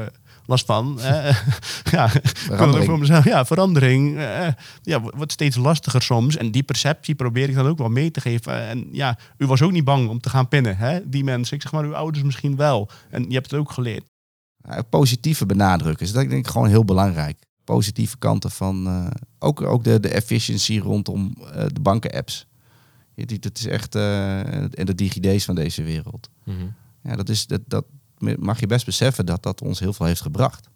last 0.45 0.65
van. 0.65 0.99
ja, 1.91 2.09
Verandering. 2.23 2.85
voor 2.89 2.99
mezelf. 2.99 3.23
Ja, 3.23 3.45
verandering 3.45 4.17
eh, 4.17 4.47
ja, 4.81 5.01
wo- 5.01 5.11
wordt 5.15 5.31
steeds 5.31 5.55
lastiger 5.55 6.01
soms. 6.01 6.37
En 6.37 6.51
die 6.51 6.63
perceptie 6.63 7.15
probeer 7.15 7.49
ik 7.49 7.55
dan 7.55 7.67
ook 7.67 7.77
wel 7.77 7.89
mee 7.89 8.11
te 8.11 8.21
geven. 8.21 8.67
En 8.67 8.87
ja, 8.91 9.17
u 9.37 9.45
was 9.45 9.61
ook 9.61 9.71
niet 9.71 9.83
bang 9.83 10.09
om 10.09 10.19
te 10.19 10.29
gaan 10.29 10.47
pinnen, 10.47 10.77
hè? 10.77 11.09
die 11.09 11.23
mensen. 11.23 11.55
Ik 11.55 11.61
zeg 11.61 11.71
maar, 11.71 11.83
uw 11.83 11.95
ouders 11.95 12.23
misschien 12.23 12.55
wel. 12.55 12.89
En 13.09 13.25
je 13.27 13.33
hebt 13.35 13.51
het 13.51 13.59
ook 13.59 13.71
geleerd. 13.71 14.03
Positieve 14.89 15.45
benadrukken 15.45 16.05
is 16.05 16.11
dat 16.11 16.29
denk 16.29 16.45
ik 16.45 16.51
gewoon 16.51 16.67
heel 16.67 16.85
belangrijk. 16.85 17.37
Positieve 17.67 18.17
kanten 18.17 18.51
van 18.51 18.87
eh, 18.87 19.07
ook, 19.39 19.61
ook 19.61 19.83
de, 19.83 19.99
de 19.99 20.09
efficiëntie 20.09 20.79
rondom 20.79 21.35
eh, 21.53 21.65
de 21.67 21.79
banken-apps. 21.79 22.45
Dat 23.15 23.57
is 23.57 23.65
echt 23.65 23.95
eh, 23.95 24.79
en 24.79 24.85
de 24.85 24.95
DigiD's 24.95 25.45
van 25.45 25.55
deze 25.55 25.83
wereld. 25.83 26.29
Mhm. 26.43 26.65
Ja, 27.03 27.15
dat, 27.15 27.29
is, 27.29 27.47
dat, 27.47 27.61
dat 27.65 27.85
mag 28.39 28.59
je 28.59 28.67
best 28.67 28.85
beseffen 28.85 29.25
dat 29.25 29.43
dat 29.43 29.61
ons 29.61 29.79
heel 29.79 29.93
veel 29.93 30.05
heeft 30.05 30.21
gebracht. 30.21 30.69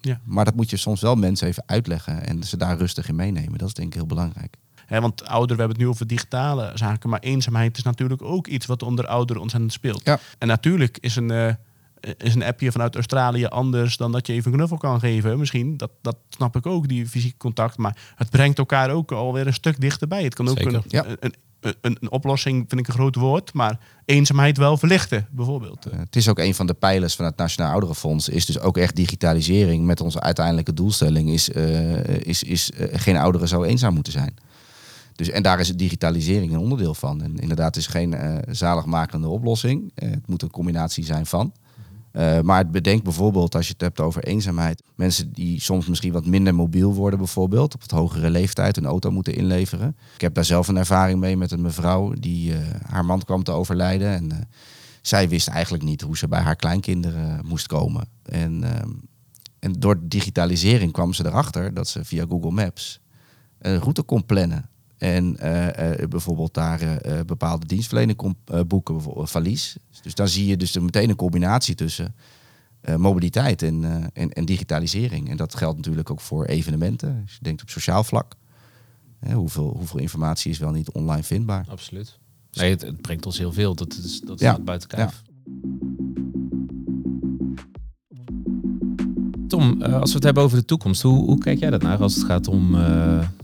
Ja. 0.00 0.20
Maar 0.24 0.44
dat 0.44 0.54
moet 0.54 0.70
je 0.70 0.76
soms 0.76 1.00
wel 1.00 1.14
mensen 1.14 1.48
even 1.48 1.62
uitleggen 1.66 2.26
en 2.26 2.42
ze 2.42 2.56
daar 2.56 2.78
rustig 2.78 3.08
in 3.08 3.16
meenemen. 3.16 3.58
Dat 3.58 3.68
is 3.68 3.74
denk 3.74 3.88
ik 3.88 3.94
heel 3.94 4.06
belangrijk. 4.06 4.56
Hè, 4.86 5.00
want 5.00 5.26
ouder, 5.26 5.56
we 5.56 5.62
hebben 5.62 5.78
het 5.78 5.86
nu 5.86 5.92
over 5.92 6.06
digitale 6.06 6.72
zaken, 6.74 7.10
maar 7.10 7.20
eenzaamheid 7.20 7.76
is 7.76 7.82
natuurlijk 7.82 8.22
ook 8.22 8.46
iets 8.46 8.66
wat 8.66 8.82
onder 8.82 9.06
ouderen 9.06 9.42
ontzettend 9.42 9.72
speelt. 9.72 10.04
Ja. 10.04 10.18
En 10.38 10.48
natuurlijk 10.48 10.98
is 11.00 11.16
een, 11.16 11.30
eh, 11.30 11.54
is 12.16 12.34
een 12.34 12.42
appje 12.42 12.72
vanuit 12.72 12.94
Australië 12.94 13.44
anders 13.44 13.96
dan 13.96 14.12
dat 14.12 14.26
je 14.26 14.32
even 14.32 14.50
een 14.50 14.56
knuffel 14.56 14.76
kan 14.76 15.00
geven. 15.00 15.38
Misschien, 15.38 15.76
dat, 15.76 15.90
dat 16.02 16.16
snap 16.28 16.56
ik 16.56 16.66
ook, 16.66 16.88
die 16.88 17.06
fysieke 17.06 17.36
contact. 17.36 17.76
Maar 17.76 17.96
het 18.14 18.30
brengt 18.30 18.58
elkaar 18.58 18.90
ook 18.90 19.12
alweer 19.12 19.46
een 19.46 19.54
stuk 19.54 19.80
dichterbij. 19.80 20.22
Het 20.22 20.34
kan 20.34 20.48
ook 20.48 20.58
een, 20.58 20.82
Ja. 20.88 21.04
een, 21.20 21.34
een, 21.80 22.10
oplossing, 22.10 22.64
vind 22.68 22.80
ik 22.80 22.88
een 22.88 22.94
groot 22.94 23.14
woord, 23.14 23.52
maar 23.52 23.78
eenzaamheid 24.04 24.56
wel 24.56 24.76
verlichten, 24.76 25.26
bijvoorbeeld. 25.30 25.86
Eh, 25.86 25.98
Het 25.98 26.16
is 26.16 26.28
ook 26.28 26.38
een 26.38 26.54
van 26.54 26.66
de 26.66 26.74
pijlers 26.74 27.14
van 27.14 27.24
het 27.24 27.36
Nationaal 27.36 27.72
Ouderenfonds. 27.72 28.28
Is 28.28 28.46
dus 28.46 28.60
ook 28.60 28.76
echt 28.76 28.96
digitalisering 28.96 29.84
met 29.84 30.00
onze 30.00 30.20
uiteindelijke 30.20 30.74
doelstelling. 30.74 31.30
Is, 31.30 31.50
eh, 31.50 32.04
is, 32.04 32.42
is 32.42 32.70
eh, 32.70 33.00
geen 33.00 33.16
ouderen 33.16 33.48
zo 33.48 33.62
eenzaam 33.62 33.94
moeten 33.94 34.12
zijn. 34.12 34.34
Dus, 35.14 35.30
en 35.30 35.42
daar 35.42 35.60
is 35.60 35.76
digitalisering 35.76 36.52
een 36.52 36.58
onderdeel 36.58 36.94
van. 36.94 37.22
En 37.22 37.36
inderdaad, 37.36 37.74
het 37.74 37.76
is 37.76 37.86
geen 37.86 38.16
zaligmakende 38.50 39.28
oplossing. 39.28 39.92
Het 39.94 40.26
moet 40.26 40.42
een 40.42 40.50
combinatie 40.50 41.04
zijn 41.04 41.26
van. 41.26 41.52
Eh, 42.12 42.40
maar 42.40 42.58
het 42.58 42.70
bedenkt 42.70 43.04
bijvoorbeeld, 43.04 43.54
als 43.54 43.66
je 43.66 43.72
het 43.72 43.80
hebt 43.80 44.00
over 44.00 44.24
eenzaamheid, 44.24 44.82
mensen 44.94 45.32
die 45.32 45.60
soms 45.60 45.86
misschien 45.86 46.12
wat 46.12 46.26
minder 46.26 46.54
mobiel 46.54 46.94
worden, 46.94 47.18
bijvoorbeeld, 47.18 47.74
op 47.74 47.82
het 47.82 47.90
hogere 47.90 48.30
leeftijd 48.30 48.76
een 48.76 48.84
auto 48.84 49.10
moeten 49.10 49.34
inleveren. 49.34 49.96
Ik 50.14 50.20
heb 50.20 50.34
daar 50.34 50.44
zelf 50.44 50.68
een 50.68 50.76
ervaring 50.76 51.20
mee 51.20 51.36
met 51.36 51.50
een 51.50 51.60
mevrouw 51.60 52.12
die 52.12 52.52
eh, 52.52 52.58
haar 52.86 53.04
man 53.04 53.24
kwam 53.24 53.42
te 53.42 53.52
overlijden. 53.52 54.08
En 54.08 54.32
eh, 54.32 54.38
zij 55.02 55.28
wist 55.28 55.48
eigenlijk 55.48 55.84
niet 55.84 56.00
hoe 56.00 56.16
ze 56.16 56.28
bij 56.28 56.40
haar 56.40 56.56
kleinkinderen 56.56 57.46
moest 57.46 57.66
komen. 57.66 58.08
En, 58.22 58.64
ehm, 58.64 58.90
en 59.58 59.72
door 59.72 59.98
digitalisering 60.02 60.92
kwam 60.92 61.12
ze 61.12 61.26
erachter 61.26 61.74
dat 61.74 61.88
ze 61.88 62.04
via 62.04 62.24
Google 62.28 62.50
Maps 62.50 63.00
een 63.58 63.78
route 63.78 64.02
kon 64.02 64.26
plannen. 64.26 64.69
En 65.00 65.36
eh, 65.38 65.92
eh, 66.02 66.08
bijvoorbeeld 66.08 66.54
daar 66.54 66.80
eh, 66.80 67.20
bepaalde 67.26 67.66
dienstverlening 67.66 68.34
eh, 68.44 68.60
boeken, 68.66 68.94
bijvoorbeeld 68.94 69.30
valies. 69.30 69.76
Dus 70.02 70.14
dan 70.14 70.28
zie 70.28 70.46
je 70.46 70.56
dus 70.56 70.78
meteen 70.78 71.10
een 71.10 71.16
combinatie 71.16 71.74
tussen 71.74 72.14
mobiliteit 72.96 73.62
en, 73.62 74.10
en, 74.12 74.30
en 74.30 74.44
digitalisering. 74.44 75.28
En 75.30 75.36
dat 75.36 75.54
geldt 75.54 75.76
natuurlijk 75.76 76.10
ook 76.10 76.20
voor 76.20 76.44
evenementen. 76.44 77.20
Als 77.22 77.32
je 77.32 77.38
denkt 77.42 77.62
op 77.62 77.70
sociaal 77.70 78.04
vlak. 78.04 78.34
Hè, 79.18 79.34
hoeveel, 79.34 79.74
hoeveel 79.76 80.00
informatie 80.00 80.50
is 80.50 80.58
wel 80.58 80.70
niet 80.70 80.90
online 80.90 81.22
vindbaar? 81.22 81.64
Absoluut. 81.68 82.18
Nee, 82.52 82.70
het, 82.70 82.82
het 82.82 83.00
brengt 83.00 83.26
ons 83.26 83.38
heel 83.38 83.52
veel. 83.52 83.74
Dat 83.74 83.92
is, 84.04 84.20
dat 84.20 84.40
is 84.40 84.46
Ja. 84.46 84.58
buiten 84.58 84.88
kijf. 84.88 85.22
Tom, 89.48 89.82
eh, 89.82 90.00
als 90.00 90.08
we 90.10 90.14
het 90.14 90.24
hebben 90.24 90.42
over 90.42 90.58
de 90.58 90.64
toekomst, 90.64 91.02
hoe, 91.02 91.24
hoe 91.24 91.38
kijk 91.38 91.58
jij 91.58 91.70
dat 91.70 91.82
naar 91.82 91.98
als 91.98 92.14
het 92.14 92.24
gaat 92.24 92.48
om 92.48 92.74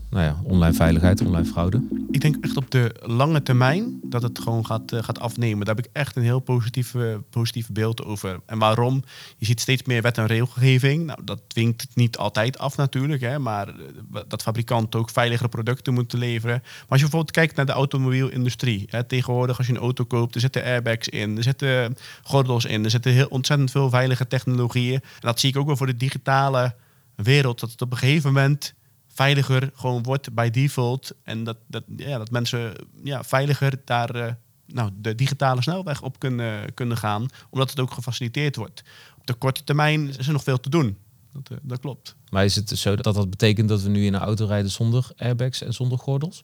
nou 0.09 0.23
ja, 0.23 0.39
online 0.43 0.73
veiligheid, 0.73 1.21
online 1.21 1.45
fraude? 1.45 1.81
Ik 2.11 2.21
denk 2.21 2.35
echt 2.41 2.57
op 2.57 2.71
de 2.71 2.95
lange 3.01 3.43
termijn 3.43 3.99
dat 4.03 4.21
het 4.21 4.39
gewoon 4.39 4.65
gaat, 4.65 4.91
eh, 4.91 5.03
gaat 5.03 5.19
afnemen. 5.19 5.65
Daar 5.65 5.75
heb 5.75 5.85
ik 5.85 5.91
echt 5.93 6.15
een 6.15 6.23
heel 6.23 6.39
positieve, 6.39 7.23
positieve 7.29 7.71
beeld 7.71 8.03
over. 8.05 8.39
En 8.45 8.59
waarom? 8.59 9.03
Je 9.37 9.45
ziet 9.45 9.59
steeds 9.59 9.83
meer 9.83 10.01
wet 10.01 10.17
en 10.17 10.25
regelgeving. 10.25 11.05
Nou, 11.05 11.19
dat 11.23 11.41
dwingt 11.47 11.81
het 11.81 11.95
niet 11.95 12.17
altijd 12.17 12.57
af 12.57 12.77
natuurlijk. 12.77 13.21
Hè, 13.21 13.39
maar 13.39 13.67
eh, 13.67 14.21
dat 14.27 14.41
fabrikanten 14.41 14.99
ook 14.99 15.09
veiligere 15.09 15.49
producten 15.49 15.93
moeten 15.93 16.19
leveren. 16.19 16.59
Maar 16.61 16.85
als 16.87 16.99
je 16.99 17.07
bijvoorbeeld 17.07 17.31
kijkt 17.35 17.55
naar 17.55 17.65
de 17.65 17.71
automobielindustrie. 17.71 18.85
Hè, 18.89 19.03
tegenwoordig 19.03 19.57
als 19.57 19.67
je 19.67 19.73
een 19.73 19.79
auto 19.79 20.03
koopt, 20.03 20.35
er 20.35 20.41
zitten 20.41 20.63
airbags 20.63 21.09
in. 21.09 21.37
Er 21.37 21.43
zitten 21.43 21.97
gordels 22.23 22.65
in. 22.65 22.83
Er 22.83 22.89
zitten 22.89 23.11
heel 23.11 23.27
ontzettend 23.27 23.71
veel 23.71 23.89
veilige 23.89 24.27
technologieën. 24.27 24.93
En 25.01 25.01
dat 25.19 25.39
zie 25.39 25.49
ik 25.49 25.57
ook 25.57 25.67
wel 25.67 25.77
voor 25.77 25.87
de 25.87 25.97
digitale 25.97 26.75
wereld. 27.15 27.59
Dat 27.59 27.71
het 27.71 27.81
op 27.81 27.91
een 27.91 27.97
gegeven 27.97 28.33
moment 28.33 28.75
veiliger 29.17 29.71
gewoon 29.73 30.03
wordt 30.03 30.33
bij 30.33 30.49
default. 30.49 31.15
En 31.23 31.43
dat, 31.43 31.57
dat, 31.67 31.83
ja, 31.95 32.17
dat 32.17 32.31
mensen 32.31 32.73
ja, 33.03 33.23
veiliger 33.23 33.81
daar 33.85 34.15
eh, 34.15 34.33
nou, 34.65 34.91
de 34.95 35.15
digitale 35.15 35.61
snelweg 35.61 36.01
op 36.01 36.19
kunnen, 36.19 36.73
kunnen 36.73 36.97
gaan. 36.97 37.25
Omdat 37.49 37.69
het 37.69 37.79
ook 37.79 37.91
gefaciliteerd 37.91 38.55
wordt. 38.55 38.83
Op 39.17 39.27
de 39.27 39.33
korte 39.33 39.63
termijn 39.63 40.07
is 40.17 40.27
er 40.27 40.33
nog 40.33 40.43
veel 40.43 40.59
te 40.59 40.69
doen. 40.69 40.97
Dat, 41.33 41.49
eh, 41.51 41.57
dat 41.61 41.79
klopt. 41.79 42.15
Maar 42.29 42.45
is 42.45 42.55
het 42.55 42.69
zo 42.69 42.95
dat 42.95 43.13
dat 43.15 43.29
betekent 43.29 43.69
dat 43.69 43.81
we 43.81 43.89
nu 43.89 44.05
in 44.05 44.13
een 44.13 44.21
auto 44.21 44.45
rijden 44.45 44.71
zonder 44.71 45.09
airbags 45.15 45.61
en 45.61 45.73
zonder 45.73 45.97
gordels? 45.97 46.43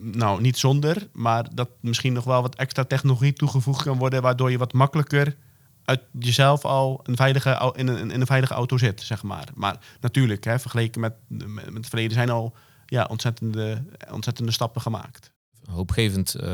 Nou, 0.00 0.40
niet 0.40 0.58
zonder, 0.58 1.08
maar 1.12 1.54
dat 1.54 1.68
misschien 1.80 2.12
nog 2.12 2.24
wel 2.24 2.42
wat 2.42 2.54
extra 2.54 2.84
technologie 2.84 3.32
toegevoegd 3.32 3.82
kan 3.82 3.98
worden, 3.98 4.22
waardoor 4.22 4.50
je 4.50 4.58
wat 4.58 4.72
makkelijker 4.72 5.36
uit 5.84 6.00
jezelf 6.18 6.64
al 6.64 7.00
een 7.02 7.16
veilige, 7.16 7.72
in, 7.76 7.88
een, 7.88 8.10
in 8.10 8.20
een 8.20 8.26
veilige 8.26 8.54
auto 8.54 8.78
zit, 8.78 9.00
zeg 9.00 9.22
maar. 9.22 9.48
Maar 9.54 9.78
natuurlijk, 10.00 10.44
hè, 10.44 10.58
vergeleken 10.58 11.00
met, 11.00 11.12
met 11.26 11.54
met 11.54 11.74
het 11.74 11.88
verleden 11.88 12.12
zijn 12.12 12.30
al 12.30 12.54
ja, 12.86 13.06
ontzettende, 13.10 13.84
ontzettende 14.10 14.52
stappen 14.52 14.80
gemaakt. 14.80 15.30
Hoopgevend 15.70 16.34
eh, 16.34 16.50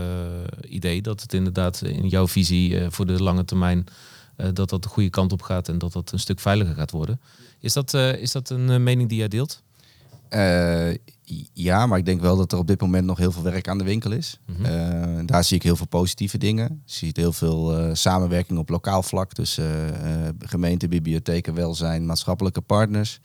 idee 0.69 1.03
dat 1.03 1.21
het 1.23 1.33
inderdaad 1.33 1.83
in 1.83 2.09
jouw 2.09 2.29
visie 2.29 2.79
eh, 2.79 2.87
voor 2.91 3.07
de 3.07 3.23
lange 3.23 3.45
termijn 3.45 3.87
eh, 4.39 4.49
dat 4.53 4.69
dat 4.69 4.83
de 4.83 4.89
goede 4.89 5.11
kant 5.11 5.33
op 5.33 5.43
gaat 5.43 5.69
en 5.69 5.79
dat 5.79 5.93
dat 5.93 6.13
een 6.13 6.19
stuk 6.19 6.41
veiliger 6.41 6.75
gaat 6.75 6.91
worden. 6.91 7.21
Is 7.61 7.73
dat, 7.73 7.95
eh, 7.95 8.15
is 8.15 8.33
dat 8.33 8.51
een 8.51 8.83
mening 8.83 9.09
die 9.09 9.19
jij 9.19 9.29
deelt? 9.29 9.63
Ja, 11.53 11.87
maar 11.87 11.99
ik 11.99 12.05
denk 12.05 12.21
wel 12.21 12.37
dat 12.37 12.53
er 12.53 12.59
op 12.59 12.67
dit 12.67 12.81
moment 12.81 13.07
nog 13.07 13.19
heel 13.19 13.33
veel 13.33 13.43
werk 13.43 13.69
aan 13.69 13.79
de 13.79 13.85
winkel 13.85 14.13
is. 14.13 14.41
Mhm. 14.47 14.65
Eh, 14.65 15.27
daar 15.27 15.45
zie 15.45 15.57
ik 15.57 15.63
heel 15.63 15.77
veel 15.77 15.87
positieve 15.87 16.39
dingen. 16.39 16.83
Je 16.85 16.93
ziet 16.93 17.17
heel 17.17 17.33
veel 17.33 17.79
eh, 17.79 17.95
samenwerking 17.95 18.59
op 18.59 18.69
lokaal 18.69 19.03
vlak 19.03 19.33
tussen 19.33 20.03
eh, 20.03 20.29
gemeenten, 20.39 20.89
bibliotheken, 20.89 21.55
welzijn, 21.55 22.07
maatschappelijke 22.07 22.61
partners. 22.61 23.21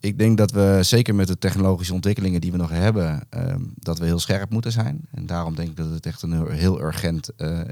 Ik 0.00 0.18
denk 0.18 0.38
dat 0.38 0.50
we 0.50 0.78
zeker 0.82 1.14
met 1.14 1.26
de 1.26 1.38
technologische 1.38 1.94
ontwikkelingen 1.94 2.40
die 2.40 2.52
we 2.52 2.56
nog 2.56 2.70
hebben, 2.70 3.20
ehm, 3.30 3.62
dat 3.74 3.98
we 3.98 4.04
heel 4.04 4.18
scherp 4.18 4.50
moeten 4.50 4.72
zijn. 4.72 5.00
En 5.10 5.26
daarom 5.26 5.54
denk 5.54 5.68
ik 5.68 5.76
dat 5.76 5.90
het 5.90 6.06
echt 6.06 6.22
een 6.22 6.50
heel, 6.50 6.80
urgent 6.80 7.30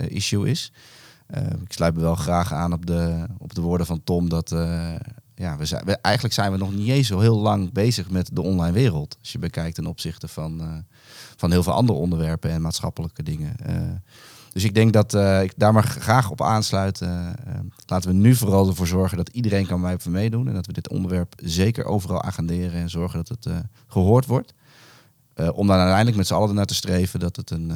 issue 0.08 0.50
is. 0.50 0.72
Eh, 1.26 1.42
ik 1.42 1.72
sluit 1.72 1.94
me 1.94 2.00
wel 2.00 2.14
graag 2.14 2.52
aan 2.52 2.72
op 2.72 2.86
de, 2.86 3.26
op 3.38 3.54
de 3.54 3.60
woorden 3.60 3.86
van 3.86 4.04
Tom 4.04 4.28
dat 4.28 4.56
ja, 5.36 5.56
we 5.56 5.64
zijn, 5.64 5.84
eigenlijk 6.00 6.34
zijn 6.34 6.52
we 6.52 6.58
nog 6.58 6.74
niet 6.74 6.88
eens 6.88 7.06
zo 7.06 7.18
heel 7.18 7.38
lang 7.38 7.72
bezig 7.72 8.10
met 8.10 8.30
de 8.32 8.42
online 8.42 8.72
wereld. 8.72 9.16
Als 9.20 9.32
je 9.32 9.38
bekijkt 9.38 9.74
ten 9.74 9.86
opzichte 9.86 10.28
van, 10.28 10.60
eh, 10.60 10.68
van 11.36 11.50
heel 11.50 11.62
veel 11.62 11.72
andere 11.72 11.98
onderwerpen 11.98 12.50
en 12.50 12.62
maatschappelijke 12.62 13.22
dingen. 13.22 13.56
Eh, 13.56 13.74
dus 14.52 14.64
ik 14.64 14.74
denk 14.74 14.92
dat 14.92 15.14
eh, 15.14 15.42
ik 15.42 15.52
daar 15.56 15.72
maar 15.72 15.84
graag 15.84 16.30
op 16.30 16.42
aansluit. 16.42 17.00
Laten 17.86 18.10
we 18.10 18.16
nu 18.16 18.34
vooral 18.34 18.68
ervoor 18.68 18.86
zorgen 18.86 19.16
dat 19.16 19.28
iedereen 19.28 19.66
kan 19.66 19.80
bij 19.80 19.98
meedoen. 20.08 20.48
En 20.48 20.54
dat 20.54 20.66
we 20.66 20.72
dit 20.72 20.88
onderwerp 20.88 21.34
zeker 21.42 21.84
overal 21.84 22.22
agenderen 22.22 22.80
en 22.80 22.90
zorgen 22.90 23.24
dat 23.24 23.28
het 23.28 23.46
eh, 23.46 23.58
gehoord 23.86 24.26
wordt. 24.26 24.54
Om 25.54 25.66
dan 25.66 25.76
uiteindelijk 25.76 26.16
met 26.16 26.26
z'n 26.26 26.34
allen 26.34 26.48
ernaar 26.48 26.66
te 26.66 26.74
streven 26.74 27.20
dat 27.20 27.36
het 27.36 27.50
een 27.50 27.72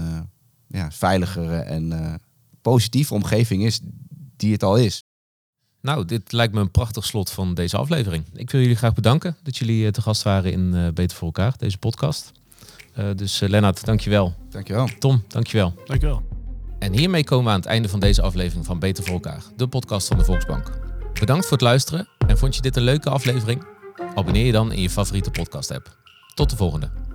ja, 0.66 0.90
veiligere 0.90 1.58
en 1.58 2.20
positieve 2.62 3.14
omgeving 3.14 3.64
is 3.64 3.80
die 4.36 4.52
het 4.52 4.62
al 4.62 4.76
is. 4.76 5.04
Nou, 5.80 6.04
dit 6.04 6.32
lijkt 6.32 6.54
me 6.54 6.60
een 6.60 6.70
prachtig 6.70 7.04
slot 7.04 7.30
van 7.30 7.54
deze 7.54 7.76
aflevering. 7.76 8.24
Ik 8.34 8.50
wil 8.50 8.60
jullie 8.60 8.76
graag 8.76 8.94
bedanken 8.94 9.36
dat 9.42 9.56
jullie 9.56 9.86
eh, 9.86 9.92
te 9.92 10.02
gast 10.02 10.22
waren 10.22 10.52
in 10.52 10.74
eh, 10.74 10.92
Beter 10.92 11.16
voor 11.16 11.26
elkaar, 11.26 11.54
deze 11.56 11.78
podcast. 11.78 12.32
Eh, 12.92 13.04
dus 13.16 13.42
uh, 13.42 13.48
Lennart, 13.48 13.84
dankjewel. 13.84 14.34
Dankjewel. 14.50 14.88
Tom, 14.98 15.22
dankjewel. 15.28 15.74
Dankjewel. 15.84 16.22
En 16.78 16.92
hiermee 16.92 17.24
komen 17.24 17.44
we 17.44 17.50
aan 17.50 17.56
het 17.56 17.68
einde 17.68 17.88
van 17.88 18.00
deze 18.00 18.22
aflevering 18.22 18.66
van 18.66 18.78
Beter 18.78 19.04
voor 19.04 19.12
elkaar, 19.12 19.42
de 19.56 19.68
podcast 19.68 20.08
van 20.08 20.18
de 20.18 20.24
Volksbank. 20.24 20.70
Bedankt 21.20 21.44
voor 21.44 21.52
het 21.52 21.66
luisteren 21.66 22.08
en 22.26 22.38
vond 22.38 22.54
je 22.54 22.62
dit 22.62 22.76
een 22.76 22.82
leuke 22.82 23.10
aflevering? 23.10 23.64
Abonneer 24.14 24.46
je 24.46 24.52
dan 24.52 24.72
in 24.72 24.82
je 24.82 24.90
favoriete 24.90 25.30
podcast 25.30 25.70
app. 25.70 25.96
Tot 26.34 26.50
de 26.50 26.56
volgende. 26.56 27.09